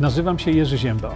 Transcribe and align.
Nazywam 0.00 0.38
się 0.38 0.50
Jerzy 0.50 0.78
Ziemba. 0.78 1.14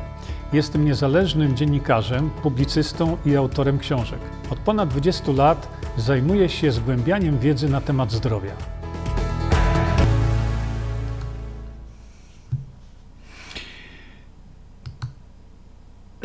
Jestem 0.52 0.84
niezależnym 0.84 1.56
dziennikarzem, 1.56 2.30
publicystą 2.42 3.16
i 3.26 3.36
autorem 3.36 3.78
książek. 3.78 4.18
Od 4.50 4.58
ponad 4.58 4.88
20 4.88 5.32
lat 5.32 5.68
zajmuję 5.96 6.48
się 6.48 6.72
zgłębianiem 6.72 7.38
wiedzy 7.38 7.68
na 7.68 7.80
temat 7.80 8.12
zdrowia. 8.12 8.52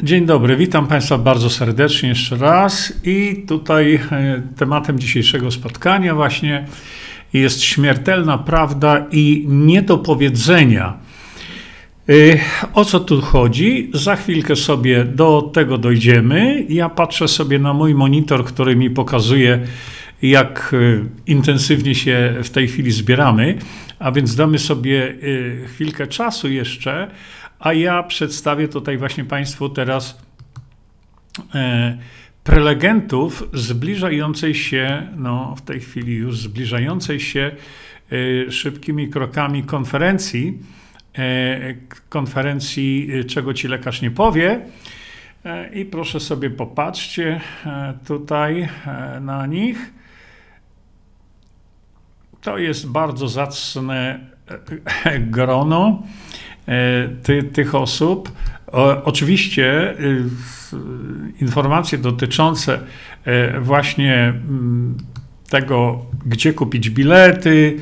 Dzień 0.03 0.25
dobry, 0.25 0.57
witam 0.57 0.87
Państwa 0.87 1.17
bardzo 1.17 1.49
serdecznie 1.49 2.09
jeszcze 2.09 2.37
raz. 2.37 2.93
I 3.03 3.45
tutaj 3.47 3.95
e, 3.95 4.41
tematem 4.57 4.99
dzisiejszego 4.99 5.51
spotkania 5.51 6.15
właśnie 6.15 6.65
jest 7.33 7.61
śmiertelna 7.61 8.37
prawda 8.37 9.05
i 9.11 9.45
niedopowiedzenia. 9.49 11.02
E, 12.09 12.39
o 12.73 12.85
co 12.85 12.99
tu 12.99 13.21
chodzi? 13.21 13.91
Za 13.93 14.15
chwilkę 14.15 14.55
sobie 14.55 15.05
do 15.05 15.41
tego 15.53 15.77
dojdziemy. 15.77 16.65
Ja 16.69 16.89
patrzę 16.89 17.27
sobie 17.27 17.59
na 17.59 17.73
mój 17.73 17.95
monitor, 17.95 18.45
który 18.45 18.75
mi 18.75 18.89
pokazuje, 18.89 19.59
jak 20.21 20.73
e, 20.73 21.05
intensywnie 21.27 21.95
się 21.95 22.35
w 22.43 22.49
tej 22.49 22.67
chwili 22.67 22.91
zbieramy, 22.91 23.57
a 23.99 24.11
więc 24.11 24.35
damy 24.35 24.59
sobie 24.59 25.15
chwilkę 25.67 26.07
czasu 26.07 26.49
jeszcze 26.49 27.11
a 27.63 27.73
ja 27.73 28.03
przedstawię 28.03 28.67
tutaj 28.67 28.97
właśnie 28.97 29.25
Państwu 29.25 29.69
teraz 29.69 30.21
e, 31.55 31.97
prelegentów 32.43 33.49
zbliżającej 33.53 34.55
się, 34.55 35.07
no 35.15 35.55
w 35.57 35.61
tej 35.61 35.79
chwili 35.79 36.15
już 36.15 36.37
zbliżającej 36.37 37.19
się 37.19 37.51
szybkimi 38.49 39.09
krokami 39.09 39.63
konferencji, 39.63 40.59
konferencji 42.09 43.09
Czego 43.27 43.53
Ci 43.53 43.67
Lekarz 43.67 44.01
Nie 44.01 44.11
Powie. 44.11 44.59
I 45.73 45.85
proszę 45.85 46.19
sobie 46.19 46.49
popatrzcie 46.49 47.41
tutaj 48.07 48.69
na 49.21 49.45
nich. 49.45 49.93
To 52.41 52.57
jest 52.57 52.91
bardzo 52.91 53.27
zacne 53.27 54.19
grono. 55.19 56.03
E, 56.67 57.09
ty, 57.23 57.43
tych 57.43 57.75
osób. 57.75 58.31
Oczywiście 59.03 59.95
informacje 61.41 61.97
dotyczące 61.97 62.79
e, 63.25 63.59
właśnie 63.59 64.15
mm, 64.15 64.97
tego, 65.49 66.05
gdzie 66.25 66.53
kupić 66.53 66.89
bilety, 66.89 67.77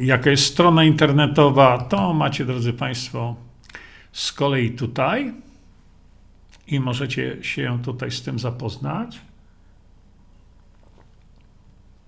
jaka 0.00 0.30
jest 0.30 0.44
strona 0.44 0.84
internetowa, 0.84 1.78
to 1.78 2.14
macie, 2.14 2.44
drodzy 2.44 2.72
Państwo, 2.72 3.36
z 4.12 4.32
kolei 4.32 4.70
tutaj 4.70 5.34
i 6.66 6.80
możecie 6.80 7.36
się 7.42 7.78
tutaj 7.82 8.10
z 8.10 8.22
tym 8.22 8.38
zapoznać. 8.38 9.20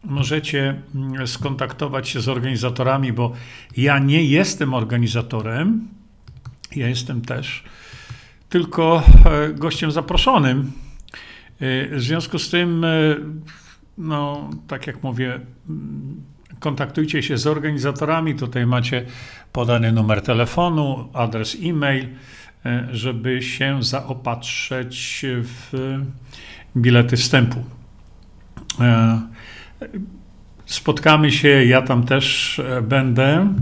Możecie 0.05 0.83
mm, 0.95 1.27
skontaktować 1.27 2.09
się 2.09 2.21
z 2.21 2.29
organizatorami, 2.29 3.13
bo 3.13 3.33
ja 3.77 3.99
nie 3.99 4.25
jestem 4.25 4.75
organizatorem. 4.75 5.89
Ja 6.77 6.89
jestem 6.89 7.21
też 7.23 7.65
tylko 8.49 9.03
e, 9.25 9.53
gościem 9.53 9.93
zaproszonym. 9.93 10.73
E, 11.61 11.97
w 11.97 12.01
związku 12.01 12.39
z 12.39 12.51
tym, 12.51 12.87
no, 13.99 14.51
tak 14.69 14.87
jak 14.87 15.03
mówię, 15.03 15.41
mm, 15.69 16.23
kontaktujcie 16.61 17.23
się 17.23 17.39
z 17.39 17.47
organizatorami. 17.47 18.35
Tutaj 18.35 18.67
macie 18.67 19.05
podany 19.53 19.93
numer 19.93 20.23
telefonu, 20.23 21.09
adres 21.13 21.57
e-mail, 21.63 22.09
żeby 22.93 23.43
się 23.43 23.83
zaopatrzyć 23.83 25.25
w 25.25 25.73
bilety 26.77 27.17
wstępu. 27.17 27.65
Spotkamy 30.67 31.31
się, 31.31 31.49
ja 31.49 31.83
tam 31.83 32.07
też 32.07 32.59
e, 32.59 32.83
będę. 32.83 33.55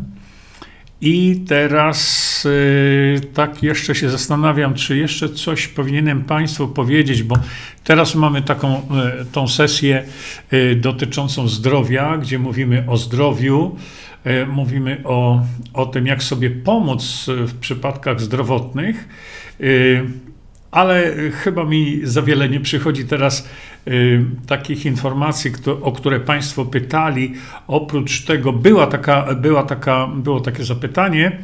I 1.00 1.44
teraz 1.48 2.44
yy, 2.44 3.20
tak 3.34 3.62
jeszcze 3.62 3.94
się 3.94 4.10
zastanawiam, 4.10 4.74
czy 4.74 4.96
jeszcze 4.96 5.28
coś 5.28 5.68
powinienem 5.68 6.24
Państwu 6.24 6.68
powiedzieć, 6.68 7.22
bo 7.22 7.36
teraz 7.84 8.14
mamy 8.14 8.42
taką 8.42 8.74
yy, 8.74 9.24
tą 9.32 9.48
sesję 9.48 10.04
yy, 10.52 10.76
dotyczącą 10.76 11.48
zdrowia, 11.48 12.18
gdzie 12.18 12.38
mówimy 12.38 12.84
o 12.88 12.96
zdrowiu, 12.96 13.76
mówimy 14.48 15.00
o, 15.04 15.42
o 15.74 15.86
tym, 15.86 16.06
jak 16.06 16.22
sobie 16.22 16.50
pomóc 16.50 17.26
w 17.28 17.54
przypadkach 17.58 18.20
zdrowotnych 18.20 19.08
ale 20.76 21.12
chyba 21.30 21.64
mi 21.64 22.00
za 22.02 22.22
wiele 22.22 22.48
nie 22.48 22.60
przychodzi 22.60 23.04
teraz 23.04 23.48
y, 23.88 24.24
takich 24.46 24.86
informacji, 24.86 25.52
kto, 25.52 25.80
o 25.80 25.92
które 25.92 26.20
Państwo 26.20 26.64
pytali. 26.64 27.34
Oprócz 27.66 28.24
tego 28.24 28.52
była 28.52 28.86
taka, 28.86 29.34
była 29.34 29.62
taka, 29.62 30.06
było 30.06 30.40
takie 30.40 30.64
zapytanie, 30.64 31.38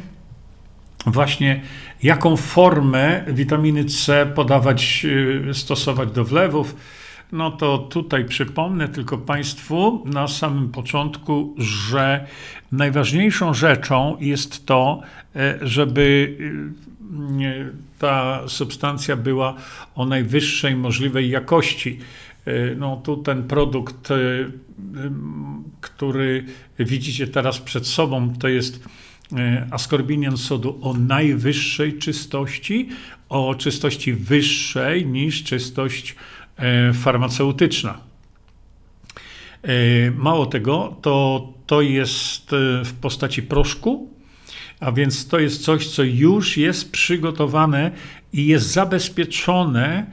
właśnie 1.05 1.61
jaką 2.03 2.37
formę 2.37 3.23
witaminy 3.27 3.85
C 3.85 4.25
podawać, 4.35 5.05
y, 5.49 5.53
stosować 5.53 6.11
do 6.11 6.23
wlewów. 6.25 6.75
No 7.31 7.51
to 7.51 7.77
tutaj 7.77 8.25
przypomnę 8.25 8.87
tylko 8.87 9.17
Państwu 9.17 10.03
na 10.05 10.27
samym 10.27 10.69
początku, 10.69 11.55
że 11.57 12.27
najważniejszą 12.71 13.53
rzeczą 13.53 14.17
jest 14.19 14.65
to, 14.65 15.01
żeby 15.61 16.37
ta 17.99 18.43
substancja 18.47 19.15
była 19.15 19.55
o 19.95 20.05
najwyższej 20.05 20.75
możliwej 20.75 21.29
jakości. 21.29 21.99
E, 22.45 22.75
no 22.75 22.97
tu 22.97 23.17
ten 23.17 23.43
produkt, 23.43 24.11
e, 24.11 24.15
który 25.81 26.45
widzicie 26.79 27.27
teraz 27.27 27.59
przed 27.59 27.87
sobą, 27.87 28.33
to 28.39 28.47
jest 28.47 28.83
e, 29.37 29.67
askorbinian 29.71 30.37
sodu 30.37 30.79
o 30.81 30.93
najwyższej 30.93 31.97
czystości, 31.97 32.89
o 33.29 33.55
czystości 33.55 34.13
wyższej 34.13 35.05
niż 35.05 35.43
czystość 35.43 36.15
farmaceutyczna. 36.93 37.97
Mało 40.15 40.45
tego, 40.45 40.95
to, 41.01 41.47
to 41.65 41.81
jest 41.81 42.51
w 42.83 42.93
postaci 43.01 43.43
proszku, 43.43 44.12
a 44.83 44.91
więc 44.91 45.27
to 45.27 45.39
jest 45.39 45.63
coś, 45.63 45.87
co 45.87 46.03
już 46.03 46.57
jest 46.57 46.91
przygotowane 46.91 47.91
i 48.33 48.47
jest 48.47 48.71
zabezpieczone. 48.71 50.05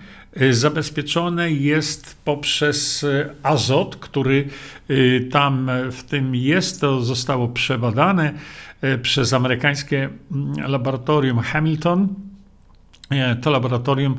Y, 0.42 0.54
zabezpieczone 0.54 1.50
jest 1.50 2.16
poprzez 2.24 3.02
y, 3.02 3.30
azot, 3.42 3.96
który 3.96 4.48
y, 4.90 5.28
tam 5.32 5.70
w 5.90 6.02
tym 6.02 6.34
jest. 6.34 6.80
To 6.80 7.00
zostało 7.00 7.48
przebadane 7.48 8.32
przez 9.02 9.32
amerykańskie 9.32 10.08
mm, 10.32 10.70
laboratorium 10.70 11.38
Hamilton. 11.38 12.08
To 13.42 13.50
laboratorium 13.50 14.16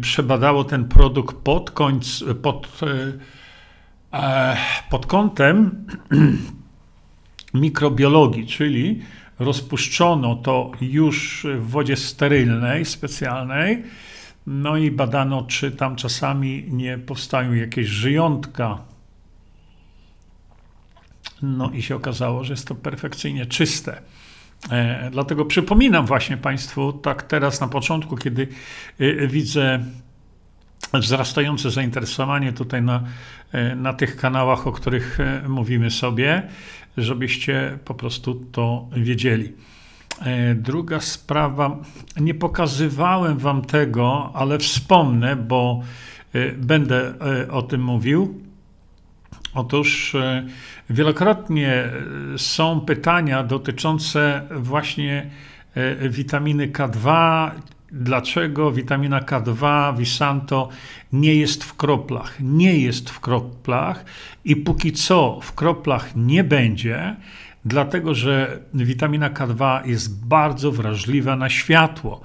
przebadało 0.00 0.64
ten 0.64 0.84
produkt 0.84 1.36
pod, 1.36 1.70
końc, 1.70 2.24
pod, 2.42 2.80
e, 4.12 4.56
pod 4.90 5.06
kątem 5.06 5.86
mikrobiologii, 7.54 8.46
czyli 8.46 9.00
rozpuszczono 9.40 10.36
to 10.36 10.70
już 10.80 11.46
w 11.58 11.70
wodzie 11.70 11.96
sterylnej, 11.96 12.84
specjalnej, 12.84 13.82
no 14.46 14.76
i 14.76 14.90
badano, 14.90 15.42
czy 15.42 15.70
tam 15.70 15.96
czasami 15.96 16.64
nie 16.68 16.98
powstają 16.98 17.52
jakieś 17.52 17.86
żyjątka. 17.86 18.78
No 21.42 21.70
i 21.70 21.82
się 21.82 21.96
okazało, 21.96 22.44
że 22.44 22.52
jest 22.52 22.68
to 22.68 22.74
perfekcyjnie 22.74 23.46
czyste. 23.46 24.02
E, 24.70 25.10
dlatego 25.10 25.44
przypominam 25.44 26.06
właśnie 26.06 26.36
Państwu, 26.36 26.92
tak 26.92 27.22
teraz 27.22 27.60
na 27.60 27.68
początku, 27.68 28.16
kiedy 28.16 28.48
e, 28.98 29.26
widzę 29.26 29.84
wzrastające 30.94 31.70
zainteresowanie 31.70 32.52
tutaj 32.52 32.82
na, 32.82 33.02
e, 33.52 33.76
na 33.76 33.92
tych 33.92 34.16
kanałach, 34.16 34.66
o 34.66 34.72
których 34.72 35.18
mówimy 35.48 35.90
sobie, 35.90 36.42
żebyście 36.96 37.78
po 37.84 37.94
prostu 37.94 38.34
to 38.52 38.88
wiedzieli. 38.92 39.52
E, 40.22 40.54
druga 40.54 41.00
sprawa, 41.00 41.78
nie 42.20 42.34
pokazywałem 42.34 43.38
Wam 43.38 43.62
tego, 43.62 44.30
ale 44.34 44.58
wspomnę, 44.58 45.36
bo 45.36 45.82
będę 46.56 47.14
o 47.50 47.62
tym 47.62 47.82
mówił. 47.82 48.40
Otóż 49.54 50.16
wielokrotnie 50.90 51.84
są 52.36 52.80
pytania 52.80 53.42
dotyczące 53.42 54.48
właśnie 54.50 55.30
witaminy 56.08 56.68
K2, 56.68 57.50
dlaczego 57.92 58.72
witamina 58.72 59.20
K2, 59.20 59.96
Visanto 59.98 60.68
nie 61.12 61.34
jest 61.34 61.64
w 61.64 61.76
kroplach. 61.76 62.36
Nie 62.40 62.78
jest 62.78 63.10
w 63.10 63.20
kroplach 63.20 64.04
i 64.44 64.56
póki 64.56 64.92
co 64.92 65.38
w 65.42 65.52
kroplach 65.52 66.16
nie 66.16 66.44
będzie, 66.44 67.16
dlatego 67.64 68.14
że 68.14 68.58
witamina 68.74 69.30
K2 69.30 69.86
jest 69.86 70.26
bardzo 70.26 70.72
wrażliwa 70.72 71.36
na 71.36 71.48
światło. 71.48 72.20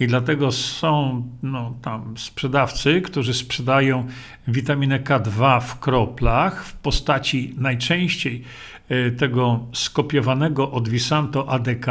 I 0.00 0.06
dlatego 0.06 0.52
są 0.52 1.22
no, 1.42 1.74
tam 1.82 2.18
sprzedawcy, 2.18 3.00
którzy 3.00 3.34
sprzedają 3.34 4.06
witaminę 4.48 5.00
K2 5.00 5.60
w 5.60 5.78
kroplach 5.78 6.64
w 6.64 6.72
postaci 6.72 7.54
najczęściej 7.58 8.42
y, 8.90 9.12
tego 9.18 9.66
skopiowanego 9.72 10.70
od 10.70 10.88
Visanto 10.88 11.48
ADK. 11.48 11.86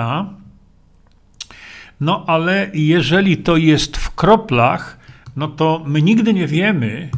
No 1.99 2.23
ale 2.27 2.71
jeżeli 2.73 3.37
to 3.37 3.57
jest 3.57 3.97
w 3.97 4.15
kroplach, 4.15 4.99
no 5.35 5.47
to 5.47 5.83
my 5.87 6.01
nigdy 6.01 6.33
nie 6.33 6.47
wiemy 6.47 7.09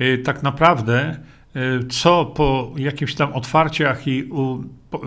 y, 0.00 0.18
tak 0.18 0.42
naprawdę, 0.42 1.16
y, 1.56 1.86
co 1.88 2.24
po 2.24 2.72
jakichś 2.76 3.14
tam 3.14 3.32
otwarciach 3.32 4.06
i 4.06 4.24
u, 4.24 4.64
po, 4.90 5.00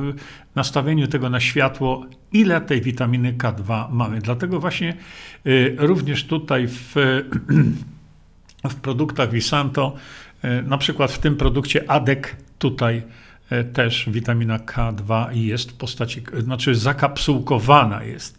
nastawieniu 0.55 1.07
tego 1.07 1.29
na 1.29 1.39
światło, 1.39 2.05
ile 2.31 2.61
tej 2.61 2.81
witaminy 2.81 3.33
K2 3.33 3.91
mamy. 3.91 4.19
Dlatego 4.19 4.59
właśnie 4.59 4.93
również 5.77 6.23
tutaj 6.23 6.67
w 6.67 6.93
w 8.69 8.75
produktach 8.75 9.31
Visanto, 9.31 9.95
na 10.63 10.77
przykład 10.77 11.11
w 11.11 11.19
tym 11.19 11.35
produkcie 11.35 11.91
ADEK 11.91 12.35
tutaj 12.59 13.03
też 13.73 14.09
witamina 14.11 14.59
K2 14.59 15.31
jest 15.31 15.71
w 15.71 15.73
postaci, 15.73 16.21
znaczy 16.39 16.75
zakapsułkowana 16.75 18.03
jest. 18.03 18.36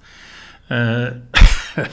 E, 0.70 1.14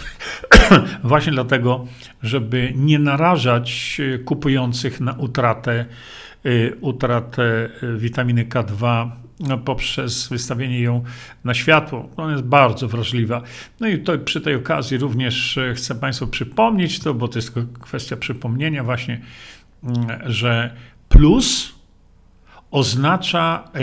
właśnie 1.03 1.31
dlatego, 1.31 1.85
żeby 2.23 2.73
nie 2.75 2.99
narażać 2.99 4.01
kupujących 4.25 5.01
na 5.01 5.13
utratę, 5.13 5.85
utratę 6.81 7.69
witaminy 7.97 8.45
K2 8.45 9.09
no, 9.39 9.57
poprzez 9.57 10.27
wystawienie 10.27 10.81
ją 10.81 11.03
na 11.43 11.53
światło. 11.53 12.09
Ona 12.17 12.31
jest 12.31 12.43
bardzo 12.43 12.87
wrażliwa. 12.87 13.41
No 13.79 13.87
i 13.87 13.99
to, 13.99 14.17
przy 14.17 14.41
tej 14.41 14.55
okazji 14.55 14.97
również 14.97 15.57
e, 15.57 15.73
chcę 15.73 15.95
Państwu 15.95 16.27
przypomnieć 16.27 16.99
to, 16.99 17.13
bo 17.13 17.27
to 17.27 17.39
jest 17.39 17.53
kwestia 17.79 18.17
przypomnienia 18.17 18.83
właśnie, 18.83 19.21
mm, 19.83 19.95
że 20.25 20.75
plus 21.09 21.75
oznacza 22.71 23.71
e, 23.73 23.79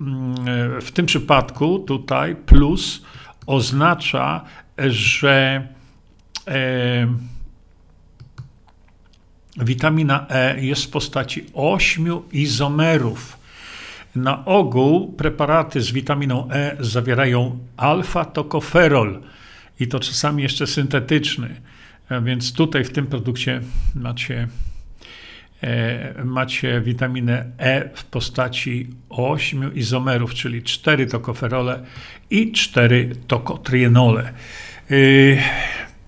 mm, 0.00 0.34
e, 0.76 0.80
w 0.80 0.92
tym 0.92 1.06
przypadku 1.06 1.78
tutaj 1.78 2.36
plus 2.36 3.02
oznacza, 3.48 4.44
że 4.88 5.66
witamina 9.56 10.26
E 10.28 10.60
jest 10.60 10.84
w 10.84 10.90
postaci 10.90 11.46
ośmiu 11.54 12.24
izomerów 12.32 13.38
na 14.16 14.44
ogół 14.44 15.12
preparaty 15.12 15.80
z 15.80 15.90
witaminą 15.90 16.48
E 16.50 16.76
zawierają 16.80 17.58
alfa-tokoferol 17.76 19.20
i 19.80 19.88
to 19.88 20.00
czasami 20.00 20.42
jeszcze 20.42 20.66
syntetyczny. 20.66 21.60
Więc 22.22 22.52
tutaj 22.52 22.84
w 22.84 22.92
tym 22.92 23.06
produkcie 23.06 23.60
macie, 23.94 24.36
e, 24.42 24.48
macie 26.24 26.80
witaminę 26.80 27.44
E 27.58 27.90
w 27.94 28.04
postaci 28.04 28.86
8 29.08 29.74
izomerów, 29.74 30.34
czyli 30.34 30.62
4 30.62 31.06
tokoferole 31.06 31.82
i 32.30 32.52
4 32.52 33.10
tokotrienole. 33.26 34.32
Y, 34.90 35.38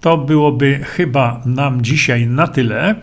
to 0.00 0.19
byłoby 0.19 0.81
chyba 0.82 1.43
nam 1.47 1.82
dzisiaj 1.82 2.26
na 2.26 2.47
tyle, 2.47 2.94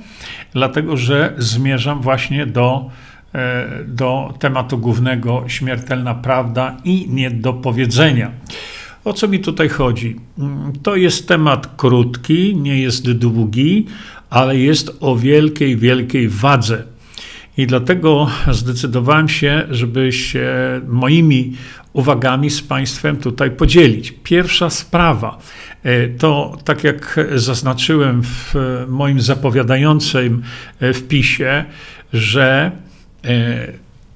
dlatego 0.54 0.98
że 0.98 1.34
zmierzam 1.38 2.02
właśnie 2.02 2.46
do 2.46 2.92
E, 3.38 3.84
do 3.88 4.34
tematu 4.40 4.78
głównego 4.78 5.44
śmiertelna 5.48 6.16
prawda 6.16 6.78
i 6.84 7.10
niedopowiedzenia. 7.10 8.32
O 9.04 9.14
co 9.14 9.28
mi 9.28 9.40
tutaj 9.40 9.70
chodzi? 9.70 10.16
Mm, 10.40 10.74
to 10.84 10.96
jest 10.96 11.28
temat 11.28 11.76
krótki, 11.78 12.56
nie 12.56 12.82
jest 12.82 13.12
długi, 13.12 13.86
ale 14.30 14.58
jest 14.58 14.98
o 15.00 15.16
wielkiej, 15.16 15.78
wielkiej 15.78 16.30
wadze. 16.30 16.84
I 17.58 17.68
dlatego 17.68 18.30
zdecydowałem 18.52 19.30
się, 19.30 19.68
żeby 19.70 20.12
się 20.12 20.48
moimi 20.88 21.56
uwagami 21.94 22.50
z 22.50 22.62
Państwem 22.62 23.18
tutaj 23.18 23.52
podzielić. 23.52 24.14
Pierwsza 24.24 24.70
sprawa 24.70 25.38
e, 25.84 26.08
to, 26.08 26.58
tak 26.64 26.84
jak 26.84 27.20
zaznaczyłem 27.36 28.24
w 28.24 28.56
moim 28.88 29.22
zapowiadającym 29.22 30.44
e, 30.80 30.94
wpisie, 30.94 31.66
że 32.14 32.72
E, 33.28 33.68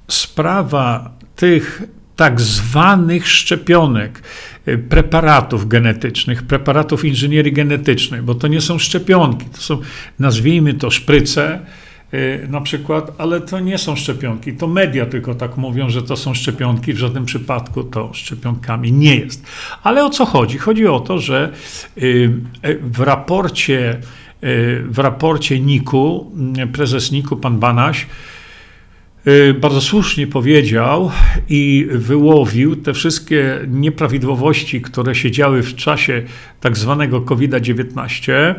sprawa 0.08 1.10
tych 1.36 1.82
tak 2.16 2.40
zwanych 2.40 3.28
szczepionek, 3.28 4.22
preparatów 4.88 5.68
genetycznych, 5.68 6.42
preparatów 6.42 7.04
inżynierii 7.04 7.52
genetycznej, 7.52 8.22
bo 8.22 8.34
to 8.34 8.48
nie 8.48 8.60
są 8.60 8.78
szczepionki, 8.78 9.46
to 9.46 9.58
są, 9.58 9.78
nazwijmy 10.18 10.74
to 10.74 10.90
szpryce, 10.90 11.60
e, 12.12 12.48
na 12.48 12.60
przykład, 12.60 13.12
ale 13.18 13.40
to 13.40 13.60
nie 13.60 13.78
są 13.78 13.96
szczepionki. 13.96 14.52
To 14.52 14.66
media 14.66 15.06
tylko 15.06 15.34
tak 15.34 15.56
mówią, 15.56 15.90
że 15.90 16.02
to 16.02 16.16
są 16.16 16.34
szczepionki. 16.34 16.92
W 16.92 16.98
żadnym 16.98 17.24
przypadku 17.24 17.84
to 17.84 18.10
szczepionkami 18.14 18.92
nie 18.92 19.16
jest. 19.16 19.46
Ale 19.82 20.04
o 20.04 20.10
co 20.10 20.24
chodzi? 20.24 20.58
Chodzi 20.58 20.86
o 20.86 21.00
to, 21.00 21.18
że 21.18 21.52
w 22.82 23.00
raporcie, 23.00 24.00
w 24.84 24.98
raporcie 24.98 25.60
NIK-u, 25.60 26.32
prezes 26.72 27.12
NIK-u, 27.12 27.36
pan 27.36 27.58
Banaś, 27.58 28.06
Y, 28.06 28.06
bardzo 29.60 29.80
słusznie 29.80 30.26
powiedział 30.26 31.10
i 31.48 31.86
wyłowił 31.90 32.76
te 32.76 32.94
wszystkie 32.94 33.60
nieprawidłowości, 33.68 34.80
które 34.80 35.14
się 35.14 35.30
działy 35.30 35.62
w 35.62 35.74
czasie 35.74 36.22
tak 36.60 36.78
zwanego 36.78 37.20
COVID-19. 37.20 38.54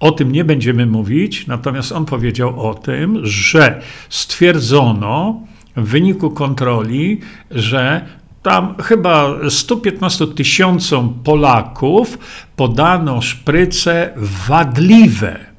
O 0.00 0.12
tym 0.12 0.32
nie 0.32 0.44
będziemy 0.44 0.86
mówić, 0.86 1.46
natomiast 1.46 1.92
on 1.92 2.04
powiedział 2.04 2.68
o 2.70 2.74
tym, 2.74 3.26
że 3.26 3.80
stwierdzono 4.08 5.40
w 5.76 5.88
wyniku 5.88 6.30
kontroli, 6.30 7.20
że 7.50 8.06
tam 8.42 8.74
chyba 8.82 9.34
115 9.48 10.26
tysiącom 10.26 11.20
Polaków 11.24 12.18
podano 12.56 13.20
szpryce 13.20 14.10
wadliwe 14.48 15.53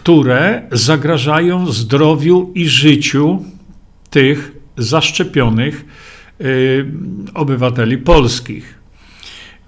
które 0.00 0.62
zagrażają 0.72 1.66
zdrowiu 1.66 2.52
i 2.54 2.68
życiu 2.68 3.44
tych 4.10 4.52
zaszczepionych 4.76 5.84
y, 6.40 6.86
obywateli 7.34 7.98
polskich. 7.98 8.78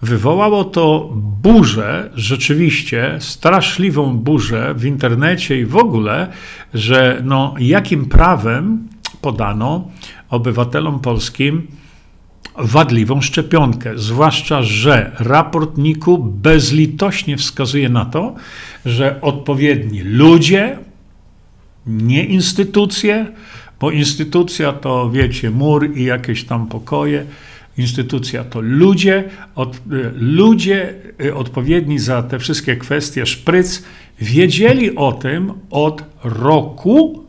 Wywołało 0.03 0.65
to 0.65 1.12
burzę, 1.43 2.11
rzeczywiście 2.15 3.17
straszliwą 3.21 4.17
burzę 4.17 4.75
w 4.75 4.85
internecie 4.85 5.61
i 5.61 5.67
w 5.67 5.77
ogóle, 5.77 6.29
że 6.75 7.21
no, 7.25 7.55
jakim 7.59 8.09
prawem 8.09 8.89
podano 9.21 9.89
obywatelom 10.29 11.01
polskim 11.01 11.67
wadliwą 12.59 13.21
szczepionkę. 13.21 13.99
Zwłaszcza, 13.99 14.63
że 14.63 15.17
raport 15.19 15.79
NIK-u 15.79 16.19
bezlitośnie 16.19 17.37
wskazuje 17.37 17.89
na 17.89 18.05
to, 18.05 18.35
że 18.87 19.21
odpowiedni 19.21 20.03
ludzie, 20.03 20.79
nie 21.87 22.25
instytucje, 22.25 23.27
bo 23.81 23.91
instytucja 23.91 24.73
to 24.73 25.11
wiecie, 25.11 25.51
mur 25.51 25.97
i 25.97 26.05
jakieś 26.05 26.45
tam 26.45 26.67
pokoje. 26.67 27.25
Instytucja 27.79 28.45
to 28.45 28.61
ludzie, 28.61 29.25
od, 29.55 29.81
ludzie 30.15 30.95
y, 31.25 31.35
odpowiedni 31.35 31.99
za 31.99 32.23
te 32.23 32.39
wszystkie 32.39 32.77
kwestie 32.77 33.27
szpryc 33.27 33.83
wiedzieli 34.21 34.97
o 34.97 35.13
tym 35.13 35.53
od 35.71 36.05
roku, 36.25 37.22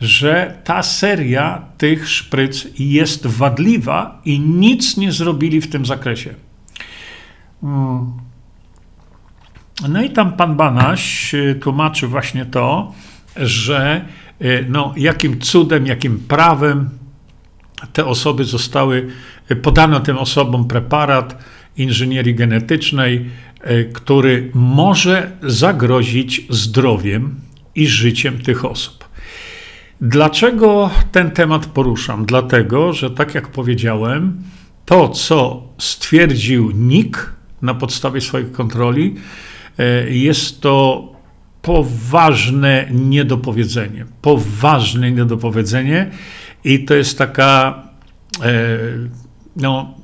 że 0.00 0.58
ta 0.64 0.82
seria 0.82 1.62
tych 1.78 2.08
szpryc 2.08 2.66
jest 2.78 3.26
wadliwa 3.26 4.20
i 4.24 4.40
nic 4.40 4.96
nie 4.96 5.12
zrobili 5.12 5.60
w 5.60 5.70
tym 5.70 5.86
zakresie. 5.86 6.34
Hmm. 7.60 8.12
No 9.88 10.02
i 10.02 10.10
tam 10.10 10.32
pan 10.32 10.56
Banaś 10.56 11.34
y, 11.34 11.58
tłumaczy 11.60 12.06
właśnie 12.06 12.46
to, 12.46 12.92
że 13.36 14.04
y, 14.42 14.66
no, 14.68 14.94
jakim 14.96 15.40
cudem, 15.40 15.86
jakim 15.86 16.18
prawem 16.18 16.90
te 17.92 18.06
osoby 18.06 18.44
zostały, 18.44 19.08
y, 19.50 19.56
podano 19.56 20.00
tym 20.00 20.18
osobom 20.18 20.68
preparat 20.68 21.44
inżynierii 21.76 22.34
genetycznej, 22.34 23.30
który 23.92 24.50
może 24.54 25.30
zagrozić 25.42 26.46
zdrowiem 26.50 27.40
i 27.74 27.86
życiem 27.86 28.38
tych 28.38 28.64
osób. 28.64 28.97
Dlaczego 30.00 30.90
ten 31.12 31.30
temat 31.30 31.66
poruszam? 31.66 32.26
Dlatego, 32.26 32.92
że 32.92 33.10
tak 33.10 33.34
jak 33.34 33.48
powiedziałem, 33.48 34.42
to 34.84 35.08
co 35.08 35.62
stwierdził 35.78 36.70
NIK 36.74 37.32
na 37.62 37.74
podstawie 37.74 38.20
swoich 38.20 38.52
kontroli, 38.52 39.14
E, 39.78 40.10
jest 40.10 40.60
to 40.60 41.04
poważne 41.62 42.88
niedopowiedzenie. 42.90 44.06
Poważne 44.22 45.12
niedopowiedzenie 45.12 46.10
i 46.64 46.84
to 46.84 46.94
jest 46.94 47.18
taka 47.18 47.82
no, 49.56 49.94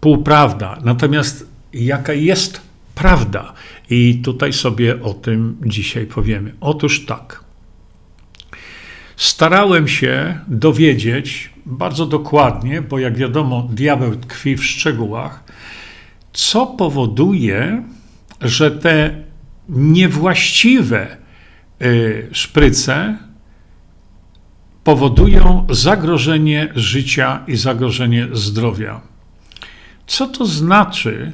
półprawda. 0.00 0.78
Natomiast 0.84 1.48
jaka 1.72 2.12
jest 2.12 2.60
prawda? 2.94 3.52
I 3.90 4.20
tutaj 4.24 4.52
sobie 4.52 5.02
o 5.02 5.14
tym 5.14 5.56
dzisiaj 5.66 6.06
powiemy. 6.06 6.54
Otóż 6.60 7.06
tak. 7.06 7.45
Starałem 9.16 9.88
się 9.88 10.40
dowiedzieć 10.48 11.50
bardzo 11.66 12.06
dokładnie, 12.06 12.82
bo 12.82 12.98
jak 12.98 13.16
wiadomo, 13.16 13.68
diabeł 13.72 14.16
tkwi 14.16 14.56
w 14.56 14.64
szczegółach, 14.64 15.44
co 16.32 16.66
powoduje, 16.66 17.82
że 18.40 18.70
te 18.70 19.24
niewłaściwe 19.68 21.16
y, 21.82 22.28
szpryce 22.32 23.18
powodują 24.84 25.66
zagrożenie 25.70 26.68
życia 26.74 27.44
i 27.46 27.56
zagrożenie 27.56 28.28
zdrowia. 28.32 29.00
Co 30.06 30.26
to 30.26 30.46
znaczy, 30.46 31.32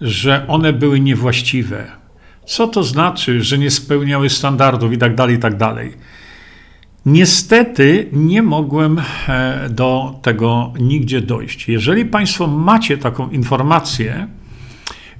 że 0.00 0.46
one 0.48 0.72
były 0.72 1.00
niewłaściwe? 1.00 1.86
Co 2.46 2.68
to 2.68 2.82
znaczy, 2.82 3.42
że 3.42 3.58
nie 3.58 3.70
spełniały 3.70 4.28
standardów 4.30 4.92
i 4.92 4.98
tak 4.98 5.14
dalej, 5.14 5.36
i 5.36 5.38
tak 5.38 5.56
dalej? 5.56 5.96
Niestety 7.10 8.08
nie 8.12 8.42
mogłem 8.42 8.98
e, 9.28 9.68
do 9.70 10.18
tego 10.22 10.72
nigdzie 10.80 11.20
dojść. 11.20 11.68
Jeżeli 11.68 12.04
Państwo 12.04 12.46
macie 12.46 12.98
taką 12.98 13.30
informację, 13.30 14.28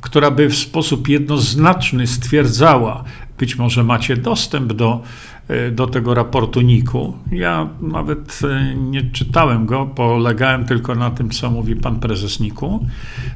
która 0.01 0.31
by 0.31 0.49
w 0.49 0.57
sposób 0.57 1.09
jednoznaczny 1.09 2.07
stwierdzała, 2.07 3.05
być 3.39 3.57
może 3.57 3.85
macie 3.85 4.17
dostęp 4.17 4.73
do, 4.73 5.03
e, 5.49 5.71
do 5.71 5.87
tego 5.87 6.15
raportu 6.15 6.61
NIK-u. 6.61 7.15
Ja 7.33 7.69
nawet 7.81 8.41
e, 8.45 8.75
nie 8.75 9.03
czytałem 9.03 9.67
go, 9.67 9.87
polegałem 9.87 10.65
tylko 10.65 10.95
na 10.95 11.11
tym, 11.11 11.31
co 11.31 11.51
mówi 11.51 11.77
pan 11.77 12.01
prezes 12.01 12.41
NIK-u. 12.41 12.87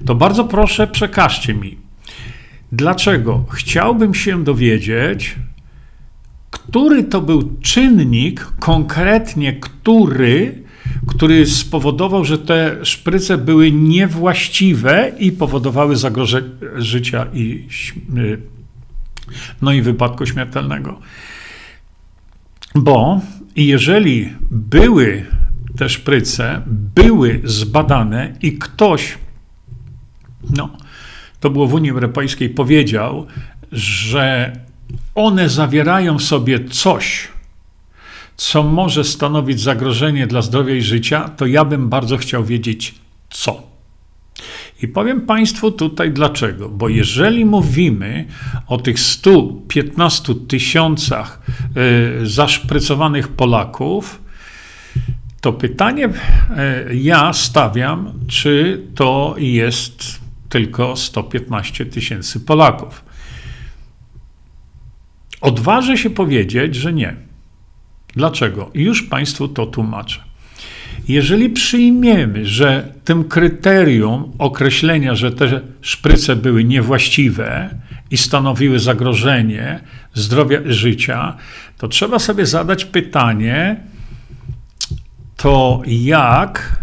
To 0.07 0.15
bardzo 0.15 0.45
proszę, 0.45 0.87
przekażcie 0.87 1.55
mi. 1.55 1.77
Dlaczego? 2.73 3.45
Chciałbym 3.51 4.15
się 4.15 4.45
dowiedzieć, 4.45 5.37
który 6.69 7.05
to 7.05 7.21
był 7.21 7.59
czynnik, 7.61 8.41
konkretnie 8.41 9.53
który, 9.53 10.63
który 11.07 11.47
spowodował, 11.47 12.25
że 12.25 12.39
te 12.39 12.85
szpryce 12.85 13.39
były 13.39 13.73
niewłaściwe 13.73 15.13
i 15.19 15.33
powodowały 15.33 15.97
zagrożenie 15.97 16.49
życia 16.77 17.27
i, 17.35 17.69
y, 18.17 18.39
no 19.63 19.73
i 19.73 19.83
wypadku 19.83 20.27
śmiertelnego. 20.27 21.01
Bo 22.75 23.21
jeżeli 23.57 24.33
były 24.51 25.27
te 25.77 25.89
szpryce, 25.89 26.63
były 26.95 27.41
zbadane 27.45 28.35
i 28.43 28.59
ktoś, 28.59 29.19
no, 30.57 30.77
to 31.41 31.51
było 31.51 31.67
w 31.67 31.75
Unii 31.75 31.91
Europejskiej, 31.91 32.49
powiedział, 32.49 33.27
że 33.73 34.53
one 35.15 35.49
zawierają 35.49 36.19
w 36.19 36.23
sobie 36.23 36.65
coś, 36.65 37.29
co 38.37 38.63
może 38.63 39.05
stanowić 39.05 39.61
zagrożenie 39.61 40.27
dla 40.27 40.43
zdrowia 40.43 40.75
i 40.75 40.83
życia, 40.83 41.29
to 41.29 41.47
ja 41.47 41.65
bym 41.65 41.89
bardzo 41.89 42.17
chciał 42.17 42.45
wiedzieć 42.45 42.95
co. 43.31 43.75
I 44.83 44.89
powiem 44.89 45.21
Państwu 45.21 45.71
tutaj 45.71 46.11
dlaczego. 46.13 46.69
Bo 46.69 46.89
jeżeli 46.89 47.45
mówimy 47.45 48.27
o 48.67 48.79
tych 48.79 49.01
115 49.01 50.35
tysiącach 50.49 51.41
y, 52.23 52.27
zaszprycowanych 52.27 53.29
Polaków, 53.29 54.21
to 55.41 55.53
pytanie 55.53 56.09
y, 56.09 56.13
ja 56.95 57.33
stawiam, 57.33 58.13
czy 58.29 58.83
to 58.95 59.35
jest 59.39 60.21
tylko 60.49 60.97
115 60.97 61.87
tysięcy 61.87 62.41
Polaków. 62.41 63.05
Odważę 65.45 65.99
się 65.99 66.11
powiedzieć, 66.11 66.75
że 66.75 66.93
nie. 66.93 67.15
Dlaczego? 68.15 68.71
Już 68.75 69.03
Państwu 69.03 69.49
to 69.49 69.67
tłumaczę. 69.67 70.21
Jeżeli 71.09 71.51
przyjmiemy, 71.51 72.47
że 72.47 72.93
tym 73.05 73.25
kryterium 73.25 74.33
określenia, 74.39 75.15
że 75.15 75.33
te 75.33 75.61
szpryce 75.81 76.37
były 76.37 76.65
niewłaściwe 76.65 77.71
i 78.11 78.17
stanowiły 78.17 78.79
zagrożenie 78.79 79.81
zdrowia 80.15 80.61
i 80.61 80.73
życia, 80.73 81.37
to 81.79 81.89
trzeba 81.89 82.19
sobie 82.19 82.47
zadać 82.47 82.85
pytanie, 82.85 83.77
to 85.37 85.83
jak 85.87 86.79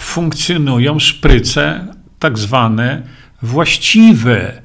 funkcjonują 0.00 0.98
szpryce 0.98 1.86
tak 2.18 2.38
zwane 2.38 3.02
właściwe, 3.42 4.62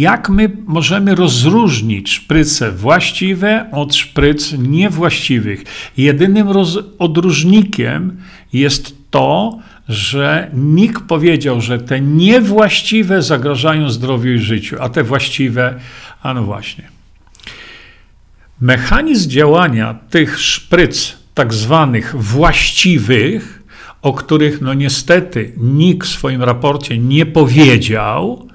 jak 0.00 0.28
my 0.28 0.50
możemy 0.66 1.14
rozróżnić 1.14 2.10
szpryce 2.10 2.72
właściwe 2.72 3.66
od 3.72 3.94
szpryc 3.94 4.54
niewłaściwych? 4.58 5.64
Jedynym 5.96 6.48
odróżnikiem 6.98 8.16
jest 8.52 8.94
to, 9.10 9.58
że 9.88 10.50
nikt 10.54 11.02
powiedział, 11.02 11.60
że 11.60 11.78
te 11.78 12.00
niewłaściwe 12.00 13.22
zagrażają 13.22 13.90
zdrowiu 13.90 14.32
i 14.32 14.38
życiu, 14.38 14.76
a 14.80 14.88
te 14.88 15.04
właściwe, 15.04 15.74
a 16.22 16.34
no 16.34 16.42
właśnie. 16.42 16.88
Mechanizm 18.60 19.30
działania 19.30 19.94
tych 20.10 20.40
szpryc, 20.40 21.16
tak 21.34 21.54
zwanych 21.54 22.14
właściwych, 22.22 23.62
o 24.02 24.12
których 24.12 24.60
no 24.60 24.74
niestety 24.74 25.52
nikt 25.56 26.08
w 26.08 26.10
swoim 26.10 26.42
raporcie 26.42 26.98
nie 26.98 27.26
powiedział, 27.26 28.48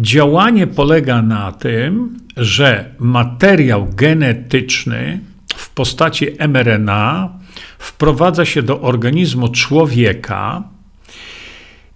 Działanie 0.00 0.66
polega 0.66 1.22
na 1.22 1.52
tym, 1.52 2.18
że 2.36 2.94
materiał 2.98 3.88
genetyczny 3.94 5.20
w 5.56 5.70
postaci 5.70 6.26
mRNA 6.48 7.38
wprowadza 7.78 8.44
się 8.44 8.62
do 8.62 8.80
organizmu 8.80 9.48
człowieka 9.48 10.62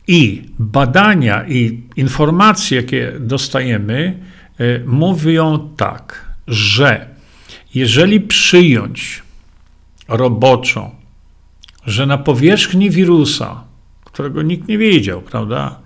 i 0.07 0.43
badania 0.59 1.45
i 1.49 1.83
informacje, 1.97 2.77
jakie 2.77 3.13
dostajemy, 3.21 4.19
y, 4.61 4.83
mówią 4.87 5.75
tak, 5.77 6.35
że 6.47 7.07
jeżeli 7.75 8.21
przyjąć 8.21 9.23
roboczo, 10.09 10.91
że 11.87 12.07
na 12.07 12.19
powierzchni 12.19 12.91
wirusa, 12.91 13.65
którego 14.05 14.43
nikt 14.43 14.69
nie 14.69 14.79
wiedział, 14.79 15.23
prawda, 15.23 15.81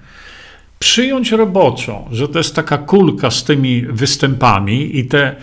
przyjąć 0.82 1.32
roboczo, 1.32 2.04
że 2.10 2.28
to 2.28 2.38
jest 2.38 2.56
taka 2.56 2.78
kulka 2.78 3.30
z 3.30 3.44
tymi 3.44 3.82
występami 3.82 4.98
i 4.98 5.06
te 5.06 5.26
e, 5.26 5.34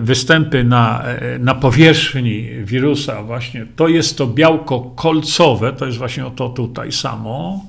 występy 0.00 0.64
na, 0.64 1.02
e, 1.04 1.38
na 1.38 1.54
powierzchni 1.54 2.48
wirusa 2.64 3.22
właśnie, 3.22 3.66
to 3.76 3.88
jest 3.88 4.18
to 4.18 4.26
białko 4.26 4.80
kolcowe, 4.80 5.72
to 5.72 5.86
jest 5.86 5.98
właśnie 5.98 6.24
to 6.36 6.48
tutaj 6.48 6.92
samo. 6.92 7.64